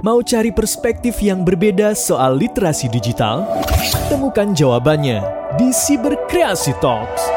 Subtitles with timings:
[0.00, 3.44] Mau cari perspektif yang berbeda soal literasi digital?
[4.08, 5.20] Temukan jawabannya
[5.60, 7.28] di Cyberkreasi Talks.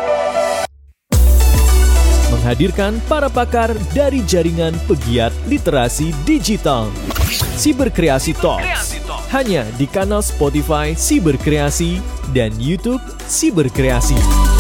[2.32, 6.88] Menghadirkan para pakar dari jaringan pegiat literasi digital.
[7.60, 8.96] Cyberkreasi Talks.
[9.28, 12.00] Hanya di kanal Spotify Cyberkreasi
[12.32, 14.57] dan YouTube Cyberkreasi.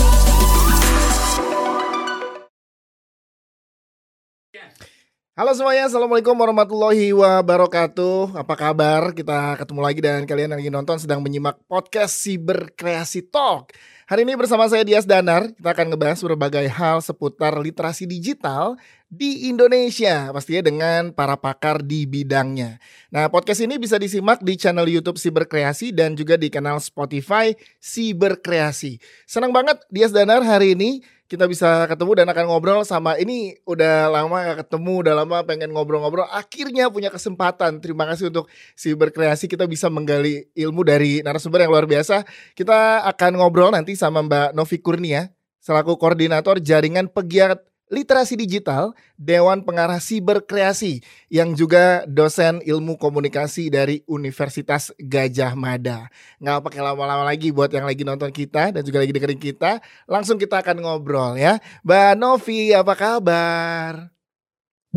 [5.37, 8.41] Halo semuanya, Assalamualaikum warahmatullahi wabarakatuh.
[8.41, 9.13] Apa kabar?
[9.13, 13.69] Kita ketemu lagi dan kalian yang lagi nonton sedang menyimak podcast Siberkreasi Talk.
[14.09, 18.79] Hari ini bersama saya Dias Danar Kita akan ngebahas berbagai hal seputar literasi digital
[19.11, 22.79] di Indonesia Pastinya dengan para pakar di bidangnya.
[23.11, 28.97] Nah podcast ini bisa disimak di channel Youtube Siberkreasi Dan juga di kanal Spotify Siberkreasi
[29.27, 34.07] Senang banget Dias Danar hari ini kita bisa ketemu dan akan ngobrol sama ini udah
[34.07, 36.23] lama gak ketemu, udah lama pengen ngobrol-ngobrol.
[36.31, 37.83] Akhirnya punya kesempatan.
[37.83, 38.47] Terima kasih untuk
[38.79, 42.23] si berkreasi kita bisa menggali ilmu dari narasumber yang luar biasa.
[42.55, 45.27] Kita akan ngobrol nanti sama Mbak Novi Kurnia
[45.67, 50.99] selaku koordinator jaringan pegiat Literasi Digital, Dewan Pengarah Siber Kreasi,
[51.31, 56.11] yang juga dosen ilmu komunikasi dari Universitas Gajah Mada.
[56.43, 60.35] Nggak pakai lama-lama lagi buat yang lagi nonton kita dan juga lagi dengerin kita, langsung
[60.35, 61.63] kita akan ngobrol ya.
[61.87, 64.16] Mbak Novi, apa kabar?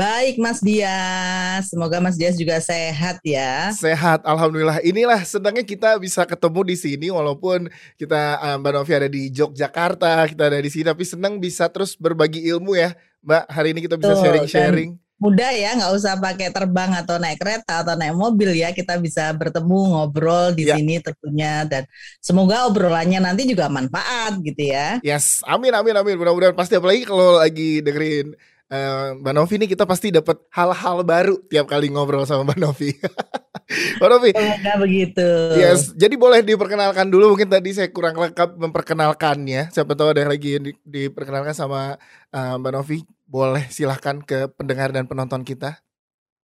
[0.00, 3.68] Baik Mas Dias, semoga Mas Dias juga sehat ya.
[3.76, 4.80] Sehat, alhamdulillah.
[4.80, 7.68] Inilah senangnya kita bisa ketemu di sini walaupun
[8.00, 12.00] kita uh, Mbak Novi ada di Yogyakarta, kita ada di sini tapi senang bisa terus
[12.00, 12.96] berbagi ilmu ya.
[13.20, 14.96] Mbak, hari ini kita bisa sharing-sharing.
[15.20, 18.72] Mudah ya, nggak usah pakai terbang atau naik kereta atau naik mobil ya.
[18.72, 20.80] Kita bisa bertemu, ngobrol di ya.
[20.80, 21.84] sini tentunya dan
[22.24, 24.96] semoga obrolannya nanti juga manfaat gitu ya.
[25.04, 26.16] Yes, amin amin amin.
[26.16, 28.32] Mudah-mudahan pasti apalagi kalau lagi dengerin
[28.70, 32.94] Uh, Mbak Novi ini kita pasti dapat hal-hal baru tiap kali ngobrol sama Mbak Novi.
[33.98, 34.30] Mbak Novi.
[34.30, 35.28] Semoga begitu.
[35.58, 39.74] Yes, jadi boleh diperkenalkan dulu mungkin tadi saya kurang lengkap memperkenalkannya.
[39.74, 41.98] Siapa tahu ada yang lagi di, diperkenalkan sama
[42.30, 43.02] uh, Mbak Novi.
[43.26, 45.82] Boleh silahkan ke pendengar dan penonton kita.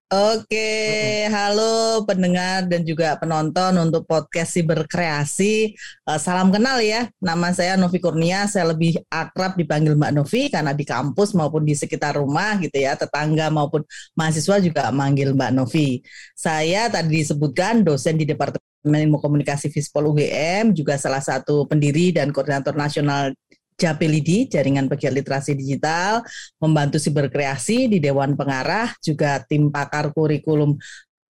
[0.06, 5.74] Oke, halo pendengar dan juga penonton untuk podcast si berkreasi.
[6.06, 8.46] Uh, salam kenal ya, nama saya Novi Kurnia.
[8.46, 12.94] Saya lebih akrab dipanggil Mbak Novi karena di kampus maupun di sekitar rumah gitu ya,
[12.94, 13.82] tetangga maupun
[14.14, 16.06] mahasiswa juga manggil Mbak Novi.
[16.38, 22.30] Saya tadi disebutkan dosen di Departemen Ilmu Komunikasi Fispol UGM, juga salah satu pendiri dan
[22.30, 23.34] koordinator nasional
[23.76, 26.24] Japelidi, Jaringan Pegiat Literasi Digital,
[26.64, 30.80] membantu siberkreasi di Dewan Pengarah, juga tim pakar kurikulum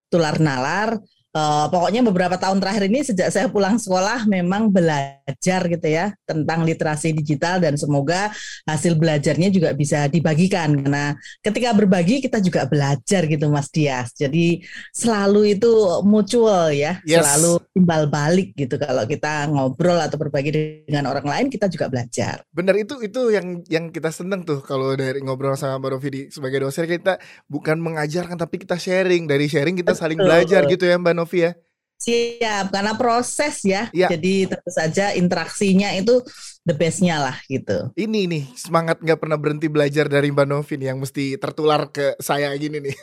[0.06, 1.02] Tular Nalar,
[1.36, 6.64] uh, pokoknya beberapa tahun terakhir ini sejak saya pulang sekolah memang belajar gitu ya tentang
[6.64, 8.32] literasi digital dan semoga
[8.64, 11.12] hasil belajarnya juga bisa dibagikan karena
[11.44, 14.16] ketika berbagi kita juga belajar gitu Mas Dias.
[14.16, 14.64] Jadi
[14.96, 17.20] selalu itu mutual ya, yes.
[17.20, 22.40] selalu timbal balik gitu kalau kita ngobrol atau berbagi dengan orang lain kita juga belajar.
[22.54, 26.64] Benar itu itu yang yang kita seneng tuh kalau dari ngobrol sama Mbak Rovi sebagai
[26.64, 27.18] dosen kita
[27.50, 31.38] bukan mengajarkan tapi kita sharing dari sharing kita saling belajar gitu ya Mbak Novi Novi
[31.42, 31.52] ya?
[31.96, 33.90] Siap, karena proses ya.
[33.90, 34.06] ya.
[34.06, 36.22] Jadi tentu saja interaksinya itu
[36.62, 37.90] the bestnya lah gitu.
[37.98, 42.52] Ini nih semangat nggak pernah berhenti belajar dari Mbak Novin yang mesti tertular ke saya
[42.54, 42.96] gini nih.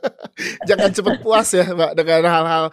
[0.68, 2.64] Jangan cepat puas ya Mbak dengan hal-hal.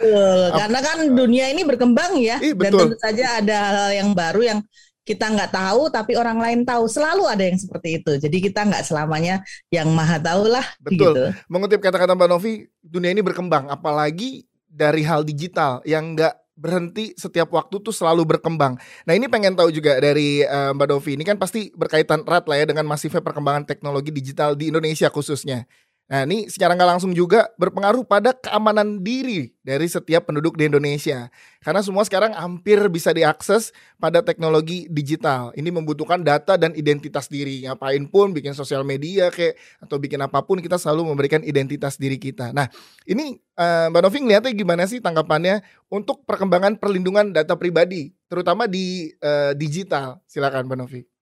[0.56, 2.40] karena kan dunia ini berkembang ya.
[2.40, 2.88] Ih, betul.
[2.88, 4.60] Dan tentu saja ada hal-hal yang baru yang
[5.08, 8.84] kita nggak tahu tapi orang lain tahu selalu ada yang seperti itu jadi kita nggak
[8.84, 9.40] selamanya
[9.72, 11.24] yang maha tahu lah betul gitu.
[11.48, 14.44] mengutip kata-kata Mbak Novi dunia ini berkembang apalagi
[14.78, 18.82] dari hal digital yang nggak berhenti setiap waktu tuh selalu berkembang.
[19.06, 22.58] Nah ini pengen tahu juga dari uh, Mbak Dovi ini kan pasti berkaitan erat lah
[22.58, 25.70] ya dengan masifnya perkembangan teknologi digital di Indonesia khususnya.
[26.08, 31.28] Nah ini secara nggak langsung juga berpengaruh pada keamanan diri dari setiap penduduk di Indonesia.
[31.60, 35.52] Karena semua sekarang hampir bisa diakses pada teknologi digital.
[35.52, 37.68] Ini membutuhkan data dan identitas diri.
[37.68, 42.16] Ngapain pun bikin sosial media kayak atau bikin apa pun kita selalu memberikan identitas diri
[42.16, 42.56] kita.
[42.56, 42.72] Nah
[43.04, 45.60] ini uh, Mbak Novi ngeliatnya gimana sih tanggapannya
[45.92, 50.24] untuk perkembangan perlindungan data pribadi terutama di uh, digital.
[50.24, 51.17] Silakan Mbak Novi.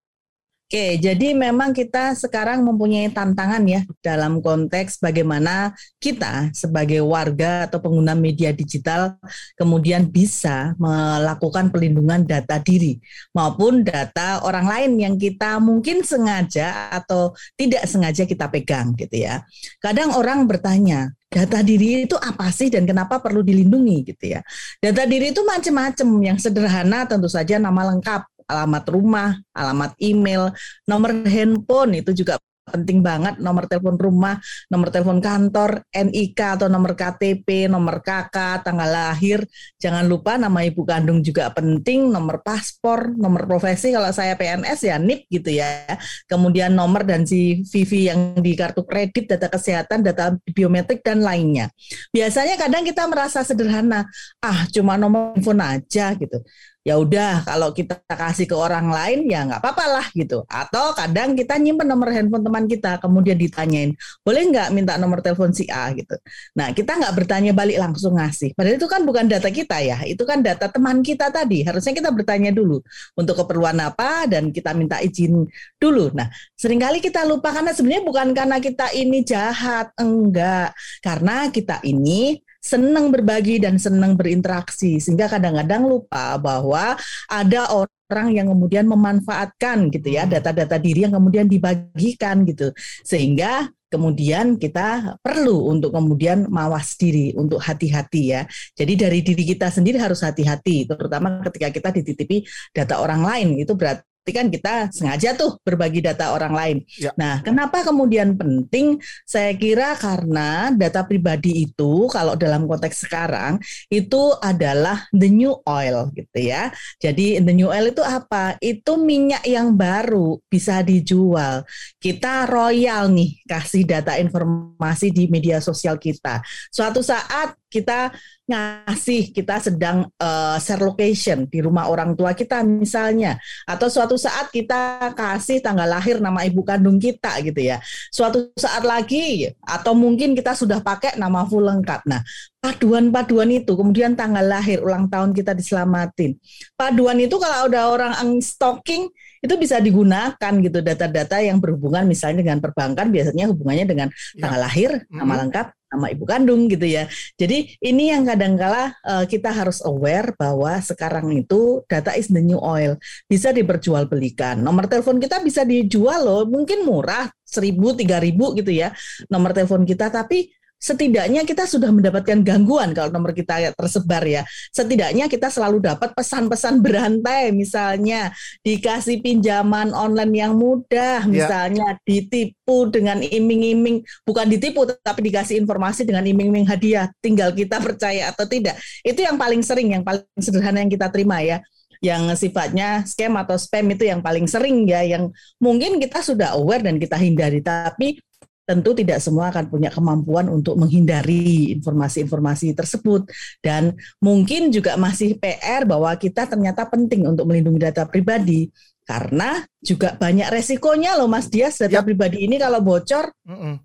[0.66, 7.78] Oke, jadi memang kita sekarang mempunyai tantangan ya dalam konteks bagaimana kita sebagai warga atau
[7.78, 9.14] pengguna media digital
[9.54, 12.98] kemudian bisa melakukan pelindungan data diri
[13.38, 19.46] maupun data orang lain yang kita mungkin sengaja atau tidak sengaja kita pegang gitu ya.
[19.78, 24.42] Kadang orang bertanya, data diri itu apa sih dan kenapa perlu dilindungi gitu ya.
[24.82, 30.54] Data diri itu macam-macam yang sederhana tentu saja nama lengkap alamat rumah, alamat email,
[30.86, 34.42] nomor handphone itu juga penting banget nomor telepon rumah,
[34.74, 39.46] nomor telepon kantor, NIK atau nomor KTP, nomor KK, tanggal lahir.
[39.78, 44.98] Jangan lupa nama ibu kandung juga penting, nomor paspor, nomor profesi kalau saya PNS ya
[44.98, 45.86] NIP gitu ya.
[46.26, 51.70] Kemudian nomor dan si VV yang di kartu kredit, data kesehatan, data biometrik dan lainnya.
[52.10, 54.10] Biasanya kadang kita merasa sederhana,
[54.42, 56.42] ah cuma nomor handphone aja gitu
[56.86, 60.46] ya udah kalau kita kasih ke orang lain ya nggak apa-apa lah gitu.
[60.46, 65.50] Atau kadang kita nyimpen nomor handphone teman kita kemudian ditanyain boleh nggak minta nomor telepon
[65.50, 65.90] si A?
[65.98, 66.14] gitu.
[66.54, 68.54] Nah kita nggak bertanya balik langsung ngasih.
[68.54, 71.66] Padahal itu kan bukan data kita ya itu kan data teman kita tadi.
[71.66, 72.78] Harusnya kita bertanya dulu
[73.18, 74.30] untuk keperluan apa?
[74.30, 75.50] Dan kita minta izin
[75.82, 76.14] dulu.
[76.14, 80.70] Nah sering kali kita lupa karena sebenarnya bukan karena kita ini jahat enggak.
[81.02, 86.98] Karena kita ini senang berbagi dan senang berinteraksi sehingga kadang-kadang lupa bahwa
[87.30, 90.34] ada orang yang kemudian memanfaatkan gitu ya hmm.
[90.34, 92.74] data-data diri yang kemudian dibagikan gitu
[93.06, 98.44] sehingga kemudian kita perlu untuk kemudian mawas diri untuk hati-hati ya.
[98.76, 102.44] Jadi dari diri kita sendiri harus hati-hati terutama ketika kita dititipi
[102.76, 106.78] data orang lain itu berarti berarti kan kita sengaja tuh berbagi data orang lain.
[106.98, 107.14] Ya.
[107.14, 108.98] Nah, kenapa kemudian penting?
[109.28, 113.62] Saya kira karena data pribadi itu kalau dalam konteks sekarang
[113.92, 116.74] itu adalah the new oil gitu ya.
[116.98, 118.58] Jadi the new oil itu apa?
[118.64, 121.68] Itu minyak yang baru bisa dijual.
[122.02, 126.42] Kita royal nih kasih data informasi di media sosial kita.
[126.72, 128.16] Suatu saat kita
[128.48, 133.36] ngasih kita sedang uh, share location di rumah orang tua kita misalnya.
[133.68, 137.84] Atau suatu saat kita kasih tanggal lahir nama ibu kandung kita gitu ya.
[138.14, 142.08] Suatu saat lagi atau mungkin kita sudah pakai nama full lengkap.
[142.08, 142.24] Nah
[142.64, 146.40] paduan-paduan itu kemudian tanggal lahir ulang tahun kita diselamatin.
[146.80, 149.12] Paduan itu kalau udah orang stalking
[149.46, 154.42] itu bisa digunakan gitu data-data yang berhubungan misalnya dengan perbankan biasanya hubungannya dengan ya.
[154.42, 157.08] tanggal lahir nama lengkap sama ibu kandung gitu ya.
[157.40, 162.60] Jadi ini yang kadangkala uh, kita harus aware bahwa sekarang itu data is the new
[162.60, 162.98] oil.
[163.30, 164.60] Bisa diperjualbelikan.
[164.60, 168.92] Nomor telepon kita bisa dijual loh, mungkin murah seribu tiga ribu gitu ya
[169.30, 170.52] nomor telepon kita tapi
[170.86, 174.46] setidaknya kita sudah mendapatkan gangguan kalau nomor kita tersebar ya.
[174.70, 178.30] Setidaknya kita selalu dapat pesan-pesan berantai misalnya
[178.62, 181.30] dikasih pinjaman online yang mudah, ya.
[181.30, 182.02] misalnya ya.
[182.06, 188.46] ditipu dengan iming-iming, bukan ditipu tapi dikasih informasi dengan iming-iming hadiah, tinggal kita percaya atau
[188.46, 188.78] tidak.
[189.02, 191.66] Itu yang paling sering, yang paling sederhana yang kita terima ya
[192.04, 196.84] yang sifatnya scam atau spam itu yang paling sering ya yang mungkin kita sudah aware
[196.84, 198.20] dan kita hindari tapi
[198.66, 203.30] tentu tidak semua akan punya kemampuan untuk menghindari informasi-informasi tersebut
[203.62, 208.74] dan mungkin juga masih PR bahwa kita ternyata penting untuk melindungi data pribadi
[209.06, 212.06] karena juga banyak resikonya loh Mas Dias data ya.
[212.06, 213.30] pribadi ini kalau bocor.
[213.46, 213.76] Mm -mm.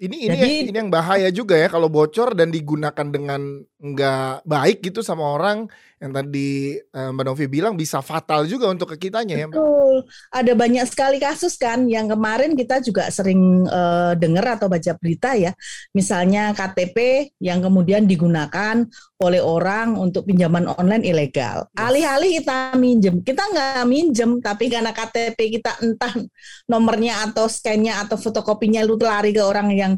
[0.00, 4.44] Ini ini Jadi, yang, ini yang bahaya juga ya kalau bocor dan digunakan dengan nggak
[4.44, 5.64] baik gitu sama orang
[6.00, 9.46] yang tadi uh, Mbak Novi bilang bisa fatal juga untuk ke kitanya ya.
[9.52, 10.08] Betul.
[10.32, 15.36] Ada banyak sekali kasus kan yang kemarin kita juga sering uh, dengar atau baca berita
[15.36, 15.52] ya.
[15.92, 18.80] Misalnya KTP yang kemudian digunakan
[19.20, 21.68] oleh orang untuk pinjaman online ilegal.
[21.76, 26.16] Alih-alih kita minjem, kita nggak minjem, tapi karena KTP kita entah
[26.64, 29.92] nomornya atau scan-nya atau fotokopinya lu lari ke orang yang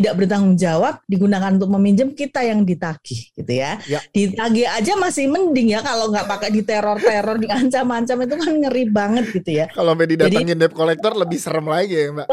[0.00, 3.80] tidak bertanggung jawab, digunakan untuk meminjam, kita yang ditagih gitu ya.
[3.88, 4.00] ya.
[4.12, 9.24] Ditagih aja masih mending ya kalau nggak pakai di teror-teror, diancam-ancam itu kan ngeri banget
[9.32, 9.66] gitu ya.
[9.72, 12.26] Kalau sampai didatengin debt collector lebih serem lagi ya Mbak.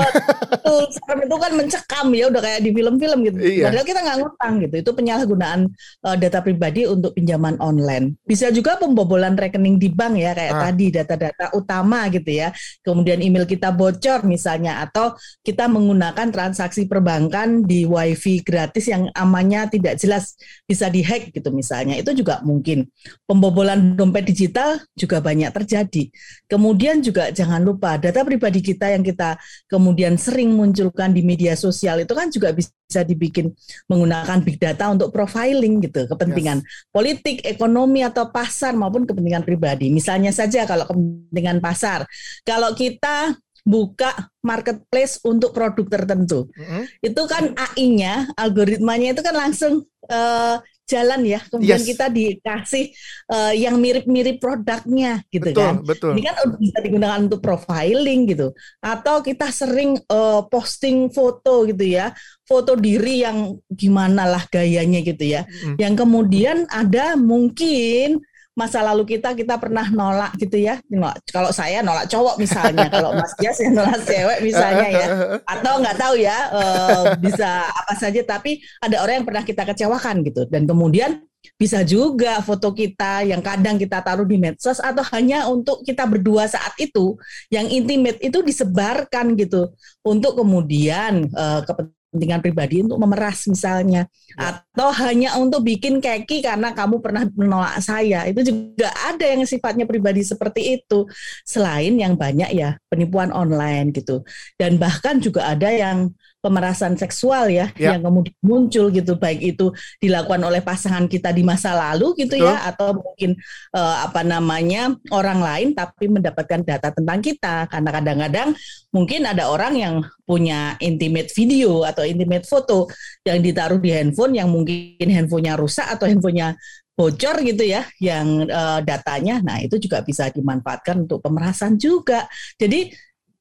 [0.51, 3.37] Betul, serem itu kan mencekam ya udah kayak di film-film gitu.
[3.39, 3.63] Iya.
[3.69, 4.75] Padahal kita nggak ngutang gitu.
[4.83, 5.59] Itu penyalahgunaan
[6.03, 8.17] uh, data pribadi untuk pinjaman online.
[8.25, 10.61] Bisa juga pembobolan rekening di bank ya kayak ah.
[10.67, 12.49] tadi data-data utama gitu ya.
[12.81, 15.13] Kemudian email kita bocor misalnya atau
[15.45, 20.33] kita menggunakan transaksi perbankan di wifi gratis yang amannya tidak jelas
[20.65, 21.93] bisa dihack gitu misalnya.
[21.93, 22.89] Itu juga mungkin.
[23.29, 26.09] Pembobolan dompet digital juga banyak terjadi.
[26.49, 29.37] Kemudian juga jangan lupa data pribadi kita yang kita
[29.69, 33.49] kemudian sering munculkan di media sosial itu kan juga bisa bisa dibikin
[33.89, 36.93] menggunakan big data untuk profiling gitu kepentingan yes.
[36.93, 39.89] politik, ekonomi atau pasar maupun kepentingan pribadi.
[39.89, 42.05] Misalnya saja kalau kepentingan pasar,
[42.45, 44.11] kalau kita buka
[44.43, 46.83] marketplace untuk produk tertentu, mm -hmm.
[46.99, 51.87] itu kan AI-nya, algoritmanya itu kan langsung uh, jalan ya kemudian yes.
[51.87, 52.91] kita dikasih
[53.31, 56.11] uh, yang mirip-mirip produknya gitu betul, kan betul.
[56.11, 58.47] ini kan bisa digunakan untuk profiling gitu
[58.83, 62.11] atau kita sering uh, posting foto gitu ya
[62.43, 65.79] foto diri yang gimana lah gayanya gitu ya mm.
[65.79, 68.19] yang kemudian ada mungkin
[68.53, 70.77] masa lalu kita kita pernah nolak gitu ya.
[70.89, 71.21] Nolak.
[71.29, 75.07] Kalau saya nolak cowok misalnya, kalau Mas Dia saya nolak cewek misalnya ya.
[75.45, 80.21] Atau nggak tahu ya uh, bisa apa saja tapi ada orang yang pernah kita kecewakan
[80.25, 81.25] gitu dan kemudian
[81.59, 86.47] bisa juga foto kita yang kadang kita taruh di medsos atau hanya untuk kita berdua
[86.47, 87.19] saat itu
[87.51, 89.67] yang intimate itu disebarkan gitu
[90.07, 92.02] untuk kemudian uh, kepentingan
[92.39, 94.05] pribadi untuk memeras misalnya.
[94.33, 94.57] Ya.
[94.73, 98.25] atau hanya untuk bikin keki karena kamu pernah menolak saya.
[98.25, 101.05] Itu juga ada yang sifatnya pribadi seperti itu.
[101.45, 104.25] Selain yang banyak ya penipuan online gitu.
[104.57, 106.09] Dan bahkan juga ada yang
[106.43, 107.95] pemerasan seksual ya, ya.
[107.95, 109.71] yang kemudian muncul gitu baik itu
[110.03, 112.51] dilakukan oleh pasangan kita di masa lalu gitu ya, Betul.
[112.51, 113.31] ya atau mungkin
[113.71, 117.71] uh, apa namanya orang lain tapi mendapatkan data tentang kita.
[117.71, 118.49] Karena kadang-kadang
[118.91, 119.95] mungkin ada orang yang
[120.27, 122.91] punya intimate video atau intimate foto
[123.23, 126.59] yang ditaruh di handphone yang mungkin handphonenya rusak atau handphonenya
[126.93, 129.39] bocor gitu ya yang uh, datanya.
[129.39, 132.27] Nah itu juga bisa dimanfaatkan untuk pemerasan juga.
[132.59, 132.91] Jadi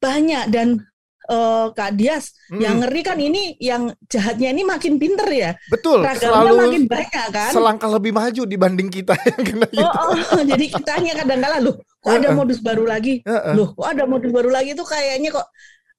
[0.02, 0.82] banyak dan
[1.28, 2.60] uh, Kak Dias, hmm.
[2.62, 5.50] yang ngeri kan ini yang jahatnya ini makin pinter ya.
[5.70, 6.02] Betul.
[6.02, 7.52] Ragamnya selalu makin banyak kan.
[7.52, 9.86] Selangkah lebih maju dibanding kita yang kena gitu.
[9.86, 13.22] Oh, oh jadi kita hanya kadang-kala loh, kok ada modus baru lagi?
[13.54, 15.46] Loh, kok ada modus baru lagi itu kayaknya kok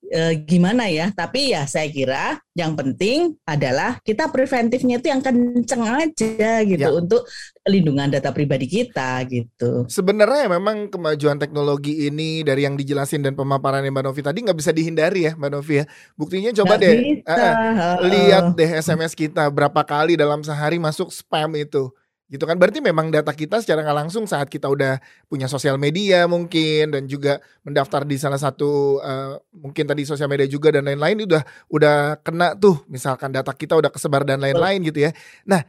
[0.10, 1.12] e, gimana ya.
[1.13, 6.93] Tapi ya saya kira yang penting adalah kita preventifnya itu yang kenceng aja gitu ya.
[6.93, 7.25] untuk
[7.65, 9.88] lindungan data pribadi kita gitu.
[9.89, 14.72] Sebenarnya memang kemajuan teknologi ini dari yang dijelasin dan pemaparan Mbak Novi tadi nggak bisa
[14.75, 15.86] dihindari ya Mbak Novi ya.
[16.19, 17.48] Buktinya coba gak deh bisa.
[17.74, 21.89] Uh, lihat deh SMS kita berapa kali dalam sehari masuk spam itu
[22.33, 22.57] gitu kan?
[22.57, 24.97] Berarti memang data kita secara nggak langsung saat kita udah
[25.29, 30.49] punya sosial media mungkin dan juga mendaftar di salah satu uh, mungkin tadi sosial media
[30.49, 32.81] juga dan lain-lain udah udah kena tuh.
[32.89, 35.13] Misalkan data kita udah kesebar dan lain-lain gitu ya.
[35.45, 35.61] Nah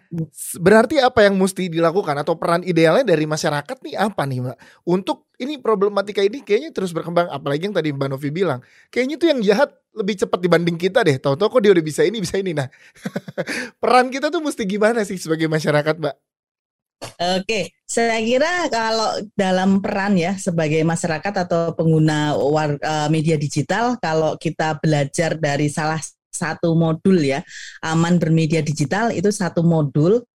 [0.57, 4.57] berarti apa yang mesti dilakukan atau peran idealnya dari masyarakat nih apa nih mbak?
[4.89, 8.65] Untuk ini problematika ini kayaknya terus berkembang apalagi yang tadi mbak Novi bilang.
[8.89, 11.21] Kayaknya tuh yang jahat lebih cepat dibanding kita deh.
[11.21, 12.57] Tahu-tahu kok dia udah bisa ini bisa ini.
[12.57, 12.73] Nah
[13.85, 16.17] peran kita tuh mesti gimana sih sebagai masyarakat mbak
[17.39, 23.97] Oke, saya kira kalau dalam peran ya sebagai masyarakat atau pengguna war, uh, media digital,
[24.03, 26.01] kalau kita belajar dari salah
[26.35, 27.41] satu modul ya,
[27.87, 30.27] aman bermedia digital itu satu modul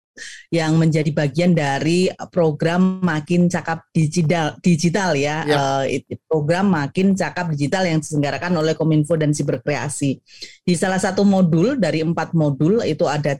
[0.51, 5.55] yang menjadi bagian dari program makin cakap digital digital ya, ya.
[5.55, 5.83] Uh,
[6.27, 10.19] program makin cakap digital yang diselenggarakan oleh Kominfo dan Siberkreasi.
[10.63, 13.39] Di salah satu modul dari empat modul itu ada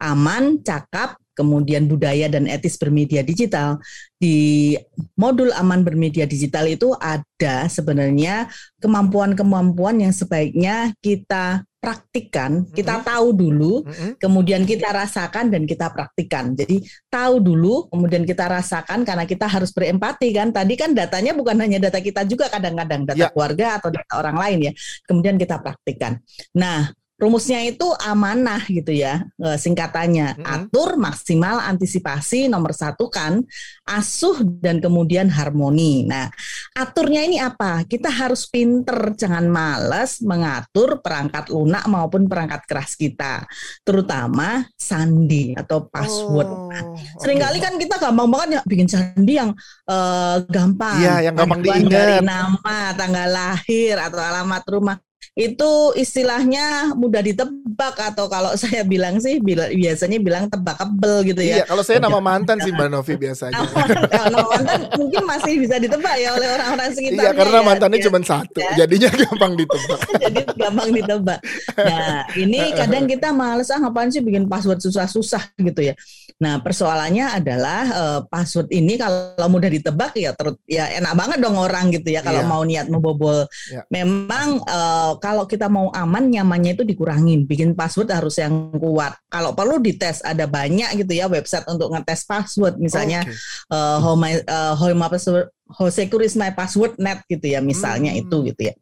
[0.00, 3.82] aman, cakap, kemudian budaya dan etis bermedia digital.
[4.16, 4.72] Di
[5.18, 8.48] modul aman bermedia digital itu ada sebenarnya
[8.80, 13.10] kemampuan-kemampuan yang sebaiknya kita praktikkan, kita mm-hmm.
[13.12, 14.10] tahu dulu, mm-hmm.
[14.16, 16.56] kemudian kita rasakan dan kita praktikkan.
[16.56, 16.80] Jadi
[17.12, 20.48] tahu dulu, kemudian kita rasakan karena kita harus berempati kan.
[20.48, 23.28] Tadi kan datanya bukan hanya data kita juga kadang-kadang data yeah.
[23.28, 24.72] keluarga atau data orang lain ya.
[25.04, 26.24] Kemudian kita praktikkan.
[26.56, 26.88] Nah,
[27.24, 30.36] rumusnya itu amanah gitu ya e, singkatannya.
[30.36, 30.44] Hmm.
[30.44, 33.40] atur maksimal antisipasi nomor satu kan
[33.88, 36.04] asuh dan kemudian harmoni.
[36.04, 36.28] Nah
[36.76, 37.88] aturnya ini apa?
[37.88, 43.48] Kita harus pinter jangan males mengatur perangkat lunak maupun perangkat keras kita
[43.80, 46.48] terutama sandi atau password.
[46.48, 46.82] Oh, nah,
[47.22, 47.64] sering kali okay.
[47.64, 49.50] kan kita gampang banget ya bikin sandi yang
[49.88, 51.00] uh, gampang.
[51.00, 52.20] Iya yang gampang diingat.
[52.20, 54.96] nama tanggal lahir atau alamat rumah
[55.32, 61.62] itu istilahnya mudah ditebak atau kalau saya bilang sih biasanya bilang tebakable gitu ya.
[61.62, 63.64] Iya, kalau saya nama mantan sih Mbak Novi biasanya.
[64.34, 67.22] nama mantan mungkin masih bisa ditebak ya oleh orang-orang sekitar.
[67.24, 68.72] Iya, karena ya, mantannya ya, cuma satu, ya.
[68.84, 70.00] jadinya gampang ditebak.
[70.24, 71.40] Jadi gampang ditebak.
[71.74, 75.94] Nah, ini kadang kita males ah ngapain sih bikin password susah-susah gitu ya.
[76.42, 81.54] Nah, persoalannya adalah uh, password ini kalau mudah ditebak ya terus ya enak banget dong
[81.54, 82.50] orang gitu ya kalau yeah.
[82.50, 83.46] mau niat membobol.
[83.70, 83.84] Yeah.
[83.90, 89.52] Memang uh, kalau kita mau aman nyamannya itu dikurangin bikin password harus yang kuat kalau
[89.52, 93.34] perlu dites ada banyak gitu ya website untuk ngetes password misalnya okay.
[93.72, 97.48] uh, eh, how my uh, how my password how secure is my password net gitu
[97.48, 98.20] ya misalnya hmm.
[98.26, 98.74] itu gitu ya.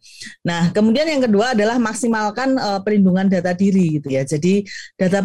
[0.43, 4.27] Nah kemudian yang kedua adalah maksimalkan uh, perlindungan data diri gitu ya.
[4.27, 4.67] Jadi
[4.99, 5.23] data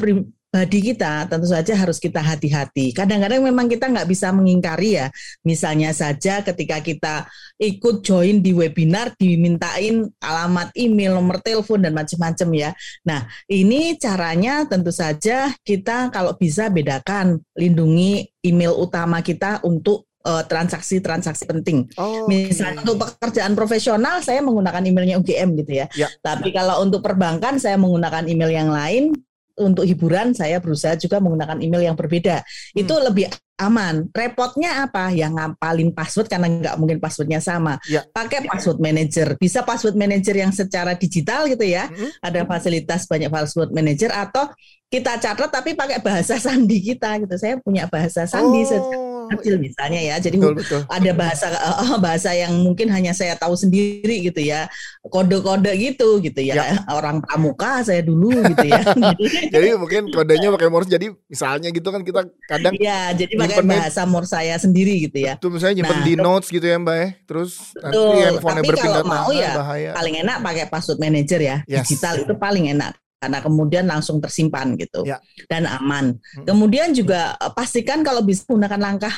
[0.47, 2.95] body kita tentu saja harus kita hati-hati.
[2.95, 5.07] Kadang-kadang memang kita nggak bisa mengingkari ya.
[5.43, 7.15] Misalnya saja ketika kita
[7.59, 12.69] ikut join di webinar dimintain alamat email, nomor telepon dan macam-macam ya.
[13.03, 20.43] Nah, ini caranya tentu saja kita kalau bisa bedakan lindungi email utama kita untuk eh,
[20.47, 21.91] transaksi-transaksi penting.
[21.99, 25.85] Oh, Misalnya untuk pekerjaan profesional saya menggunakan emailnya UGM gitu ya.
[25.91, 26.07] ya.
[26.23, 29.11] Tapi kalau untuk perbankan saya menggunakan email yang lain
[29.57, 32.45] untuk hiburan saya berusaha juga menggunakan email yang berbeda.
[32.45, 32.77] Hmm.
[32.77, 34.05] Itu lebih aman.
[34.13, 35.09] Repotnya apa?
[35.09, 37.81] Yang ngapalin password karena nggak mungkin passwordnya sama.
[37.89, 38.05] Ya.
[38.05, 39.33] Pakai password manager.
[39.41, 41.89] Bisa password manager yang secara digital gitu ya.
[41.89, 42.09] Hmm.
[42.21, 44.47] Ada fasilitas banyak password manager atau
[44.87, 47.35] kita catat tapi pakai bahasa sandi kita gitu.
[47.35, 48.61] Saya punya bahasa sandi.
[48.71, 50.15] Oh kecil misalnya ya.
[50.21, 50.81] Jadi betul, betul.
[50.87, 54.69] ada bahasa uh, bahasa yang mungkin hanya saya tahu sendiri gitu ya.
[55.03, 56.55] Kode-kode gitu gitu ya.
[56.55, 56.65] ya.
[56.91, 58.81] Orang pramuka saya dulu gitu ya.
[59.53, 60.89] jadi mungkin kodenya pakai Morse.
[60.91, 65.39] Jadi misalnya gitu kan kita kadang Iya, jadi pakai bahasa Morse saya sendiri gitu ya.
[65.39, 67.07] Itu misalnya nyimpen nah, di notes gitu ya, Mbak ya.
[67.25, 67.83] Terus betul.
[67.83, 69.91] nanti handphone berpindah mau ya bahaya.
[69.95, 71.57] paling enak pakai password manager ya.
[71.65, 71.87] Yes.
[71.89, 75.17] Digital itu paling enak karena kemudian langsung tersimpan gitu ya.
[75.49, 76.17] dan aman.
[76.45, 79.13] Kemudian juga eh, pastikan kalau bisa menggunakan langkah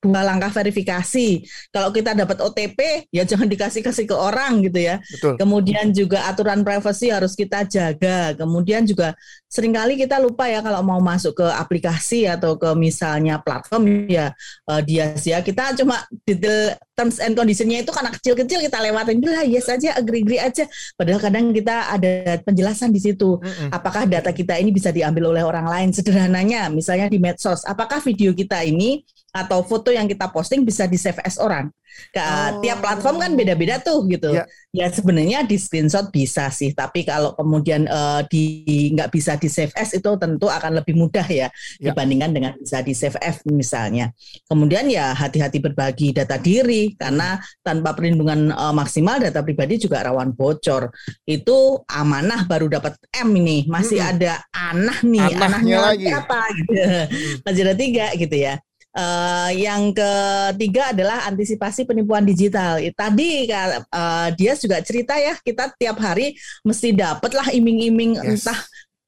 [0.00, 1.44] dua langkah verifikasi.
[1.68, 4.96] Kalau kita dapat OTP, ya jangan dikasih-kasih ke orang gitu ya.
[4.98, 5.36] Betul.
[5.36, 8.32] Kemudian juga aturan privasi harus kita jaga.
[8.34, 9.12] Kemudian juga
[9.50, 14.30] sering kali kita lupa ya kalau mau masuk ke aplikasi atau ke misalnya platform ya
[14.70, 19.18] uh, dia sih ya kita cuma detail terms and conditionnya itu karena kecil-kecil kita lewatin
[19.26, 20.64] lah yes aja agree-agree aja.
[20.94, 23.40] Padahal kadang kita ada penjelasan di situ.
[23.72, 25.88] Apakah data kita ini bisa diambil oleh orang lain?
[25.90, 30.96] Sederhananya misalnya di medsos, apakah video kita ini atau foto yang kita posting bisa di
[30.96, 31.70] save as orang.
[32.14, 32.62] Ke, oh.
[32.62, 34.30] Tiap platform kan beda-beda tuh gitu.
[34.30, 39.50] Ya, ya sebenarnya di screenshot bisa sih, tapi kalau kemudian uh, di nggak bisa di
[39.50, 41.50] save as itu tentu akan lebih mudah ya,
[41.82, 41.90] ya.
[41.90, 44.14] dibandingkan dengan bisa di save as misalnya.
[44.46, 50.30] Kemudian ya hati-hati berbagi data diri karena tanpa perlindungan uh, maksimal data pribadi juga rawan
[50.30, 50.94] bocor.
[51.26, 54.10] Itu amanah baru dapat M ini, masih hmm.
[54.14, 56.72] ada anah nih, Anahnya, anahnya lagi apa gitu.
[56.78, 57.06] Hmm.
[57.44, 58.54] Masih ada tiga gitu ya.
[58.90, 62.82] Uh, yang ketiga adalah antisipasi penipuan digital.
[62.90, 66.34] Tadi uh, dia juga cerita ya, kita tiap hari
[66.66, 68.26] mesti dapat lah iming-iming yes.
[68.42, 68.58] entah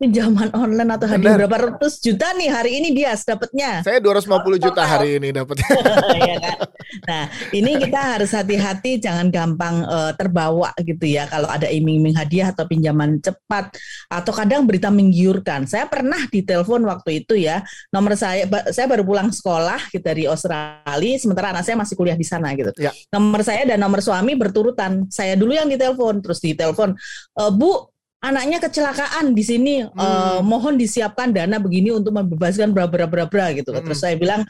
[0.02, 3.86] pinjaman online atau hadiah berapa ratus juta nih hari ini dia dapatnya.
[3.86, 5.68] Saya 250 juta hari ini dapatnya.
[6.34, 6.58] ya kan?
[7.06, 12.50] Nah, ini kita harus hati-hati jangan gampang uh, terbawa gitu ya kalau ada iming-iming hadiah
[12.50, 13.78] atau pinjaman cepat
[14.10, 15.70] atau kadang berita menggiurkan.
[15.70, 17.62] Saya pernah ditelepon waktu itu ya,
[17.94, 22.26] nomor saya saya baru pulang sekolah gitu dari Australia sementara anak saya masih kuliah di
[22.26, 22.74] sana gitu.
[22.82, 22.90] Ya.
[23.14, 25.06] Nomor saya dan nomor suami berturutan.
[25.14, 26.98] Saya dulu yang ditelepon, terus ditelepon,
[27.38, 27.91] e, "Bu,
[28.22, 29.98] anaknya kecelakaan di sini hmm.
[29.98, 33.74] uh, mohon disiapkan dana begini untuk membebaskan bra bra bra bra gitu.
[33.74, 33.82] Hmm.
[33.82, 34.46] Terus saya bilang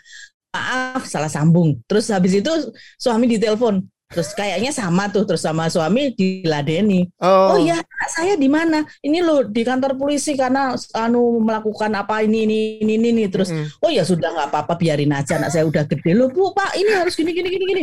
[0.53, 1.81] maaf salah sambung.
[1.89, 2.53] Terus habis itu
[3.01, 3.81] suami ditelepon.
[4.13, 7.09] Terus kayaknya sama tuh terus sama suami diladeni.
[7.19, 7.81] Oh, oh ya
[8.13, 8.85] saya di mana?
[9.01, 13.25] Ini lo di kantor polisi karena anu melakukan apa ini ini ini ini, ini.
[13.33, 16.53] terus mm oh ya sudah nggak apa-apa biarin aja anak saya udah gede lo bu
[16.53, 17.83] pak ini harus gini gini gini gini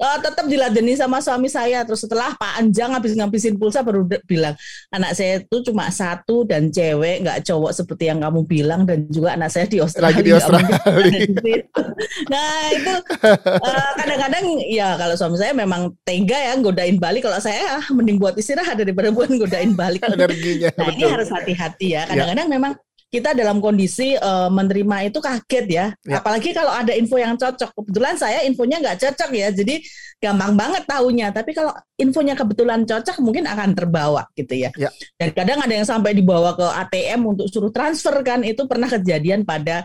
[0.00, 1.84] uh, tetap diladeni sama suami saya.
[1.84, 4.56] Terus setelah Pak Anjang habis ngabisin pulsa baru bilang
[4.90, 9.36] anak saya itu cuma satu dan cewek nggak cowok seperti yang kamu bilang dan juga
[9.36, 10.08] anak saya di Australia.
[10.10, 10.78] Lagi di Australia.
[12.32, 12.94] nah itu
[13.60, 15.69] uh, kadang-kadang ya kalau suami saya memang
[16.02, 17.26] tega ya godain balik.
[17.26, 20.02] Kalau saya ah, mending buat istirahat daripada buat godain balik.
[20.06, 20.70] Energinya.
[20.74, 20.96] Nah betul.
[20.98, 22.02] ini harus hati-hati ya.
[22.06, 22.54] Kadang-kadang ya.
[22.58, 22.72] memang
[23.10, 25.86] kita dalam kondisi uh, menerima itu kaget ya.
[26.06, 26.22] ya.
[26.22, 27.74] Apalagi kalau ada info yang cocok.
[27.74, 29.82] Kebetulan saya infonya nggak cocok ya, jadi
[30.22, 31.34] gampang banget tahunya.
[31.34, 34.70] Tapi kalau infonya kebetulan cocok, mungkin akan terbawa gitu ya.
[34.78, 34.94] ya.
[35.18, 39.42] Dan kadang ada yang sampai dibawa ke ATM untuk suruh transfer kan, itu pernah kejadian
[39.42, 39.82] pada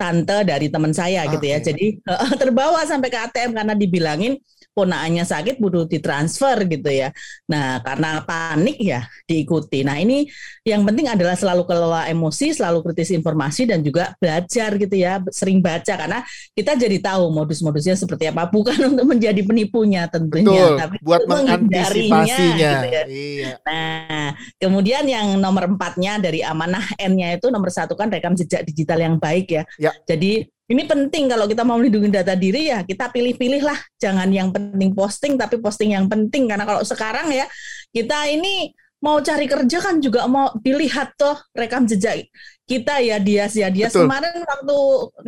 [0.00, 1.36] tante dari teman saya okay.
[1.36, 1.58] gitu ya.
[1.60, 4.40] Jadi uh, terbawa sampai ke ATM karena dibilangin
[4.72, 7.12] ponaannya sakit butuh ditransfer gitu ya.
[7.48, 9.84] Nah, karena panik ya diikuti.
[9.84, 10.24] Nah, ini
[10.64, 15.60] yang penting adalah selalu kelola emosi, selalu kritis informasi dan juga belajar gitu ya, sering
[15.60, 16.24] baca karena
[16.56, 22.72] kita jadi tahu modus-modusnya seperti apa, bukan untuk menjadi penipunya tentunya, Betul, tapi buat mengantisipasinya.
[22.72, 23.02] Gitu ya.
[23.06, 23.52] Iya.
[23.62, 28.98] Nah, kemudian yang nomor empatnya dari amanah N-nya itu nomor satu kan rekam jejak digital
[29.04, 29.62] yang baik ya.
[29.76, 29.92] ya.
[30.08, 33.76] Jadi ini penting kalau kita mau melindungi data diri ya kita pilih-pilih lah.
[34.00, 36.48] Jangan yang penting posting tapi posting yang penting.
[36.48, 37.44] Karena kalau sekarang ya
[37.92, 38.72] kita ini
[39.04, 42.24] mau cari kerja kan juga mau dilihat tuh rekam jejak
[42.64, 43.68] kita ya dia ya.
[43.68, 44.78] Dia kemarin waktu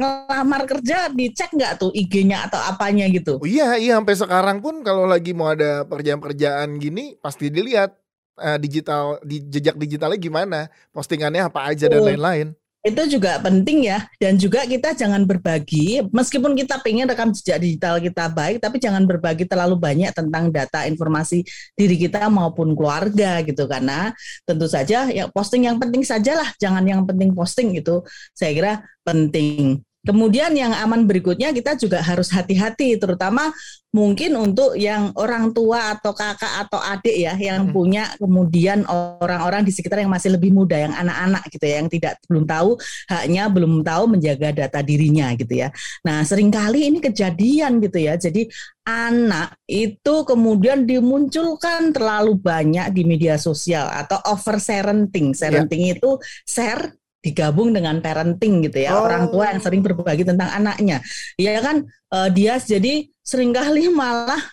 [0.01, 3.37] ngelamar kerja dicek nggak tuh IG-nya atau apanya gitu?
[3.37, 7.93] Oh, iya iya sampai sekarang pun kalau lagi mau ada pekerjaan-pekerjaan gini pasti dilihat
[8.41, 10.61] uh, digital di jejak digitalnya gimana
[10.95, 14.05] postingannya apa aja dan lain-lain itu juga penting ya.
[14.21, 19.09] Dan juga kita jangan berbagi meskipun kita pengen rekam jejak digital kita baik tapi jangan
[19.09, 21.41] berbagi terlalu banyak tentang data informasi
[21.73, 23.65] diri kita maupun keluarga gitu.
[23.65, 24.13] Karena
[24.45, 28.05] tentu saja ya posting yang penting sajalah jangan yang penting posting itu
[28.37, 33.51] saya kira penting Kemudian yang aman berikutnya kita juga harus hati-hati, terutama
[33.95, 37.73] mungkin untuk yang orang tua atau kakak atau adik ya yang hmm.
[37.73, 42.19] punya kemudian orang-orang di sekitar yang masih lebih muda, yang anak-anak gitu ya, yang tidak
[42.27, 45.71] belum tahu haknya, belum tahu menjaga data dirinya gitu ya.
[46.03, 48.51] Nah sering kali ini kejadian gitu ya, jadi
[48.85, 55.33] anak itu kemudian dimunculkan terlalu banyak di media sosial atau over parenting.
[55.33, 55.95] Parenting yeah.
[55.97, 56.11] itu
[56.45, 56.93] share
[57.25, 59.09] digabung dengan parenting gitu ya oh.
[59.09, 61.01] orang tua yang sering berbagi tentang anaknya
[61.41, 64.45] ya kan uh, dia jadi sering kali malah